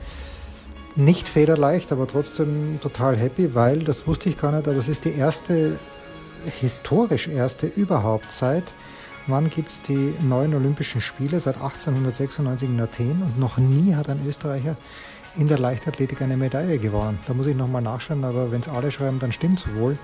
Nicht 0.96 1.28
federleicht, 1.28 1.92
aber 1.92 2.08
trotzdem 2.08 2.80
total 2.82 3.18
happy, 3.18 3.56
weil, 3.56 3.80
das 3.80 4.08
wusste 4.08 4.30
ich 4.30 4.38
gar 4.38 4.52
nicht, 4.52 4.68
aber 4.68 4.78
es 4.78 4.88
ist 4.88 5.06
die 5.06 5.14
erste, 5.14 5.78
historisch 6.60 7.28
erste 7.28 7.68
überhaupt 7.68 8.32
seit, 8.32 8.64
wann 9.28 9.50
gibt 9.50 9.70
es 9.70 9.82
die 9.82 10.14
neuen 10.22 10.54
Olympischen 10.54 11.02
Spiele? 11.02 11.40
Seit 11.40 11.56
1896 11.56 12.70
in 12.70 12.82
Athen 12.82 13.22
und 13.22 13.40
noch 13.40 13.58
nie 13.58 13.96
hat 13.96 14.10
ein 14.10 14.26
Österreicher 14.28 14.76
in 15.36 15.48
der 15.48 15.60
Leichtathletik 15.60 16.22
eine 16.22 16.38
Medaille 16.38 16.78
gewonnen. 16.78 17.20
Da 17.28 17.34
muss 17.34 17.48
ich 17.48 17.56
nochmal 17.56 17.82
nachschauen, 17.82 18.24
aber 18.24 18.52
wenn 18.52 18.62
es 18.62 18.68
alle 18.68 18.92
schreiben, 18.92 19.20
dann 19.20 19.32
stimmt 19.32 19.60
es 19.60 19.74
wohl. 19.76 19.98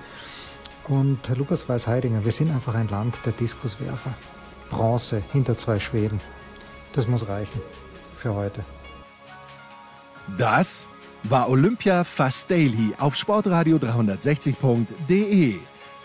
Und 0.86 1.28
Lukas 1.36 1.68
Weiß-Heidinger, 1.68 2.24
wir 2.24 2.32
sind 2.32 2.50
einfach 2.50 2.74
ein 2.74 2.88
Land 2.88 3.20
der 3.26 3.32
Diskuswerfer. 3.32 4.14
Bronze 4.70 5.22
hinter 5.32 5.58
zwei 5.58 5.78
Schweden. 5.78 6.20
Das 6.94 7.06
muss 7.06 7.28
reichen 7.28 7.60
für 8.14 8.34
heute. 8.34 8.64
Das 10.36 10.86
war 11.24 11.48
Olympia 11.48 12.04
Fast 12.04 12.50
Daily 12.50 12.94
auf 12.98 13.14
Sportradio 13.14 13.76
360.de. 13.76 15.56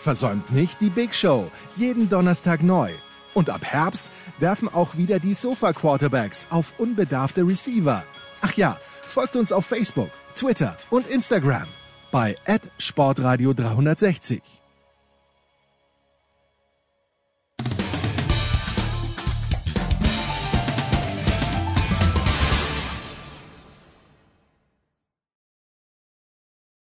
Versäumt 0.04 0.52
nicht 0.52 0.82
die 0.82 0.90
Big 0.90 1.14
Show, 1.14 1.50
jeden 1.76 2.10
Donnerstag 2.10 2.62
neu. 2.62 2.92
Und 3.32 3.48
ab 3.48 3.64
Herbst 3.64 4.04
werfen 4.38 4.68
auch 4.68 4.98
wieder 4.98 5.18
die 5.18 5.32
Sofa 5.32 5.72
Quarterbacks 5.72 6.46
auf 6.50 6.74
unbedarfte 6.76 7.40
Receiver. 7.40 8.04
Ach 8.42 8.52
ja, 8.52 8.78
folgt 9.06 9.34
uns 9.34 9.50
auf 9.50 9.64
Facebook, 9.64 10.10
Twitter 10.36 10.76
und 10.90 11.06
Instagram 11.06 11.66
bei 12.12 12.36
Sportradio 12.76 13.54
360. 13.54 14.63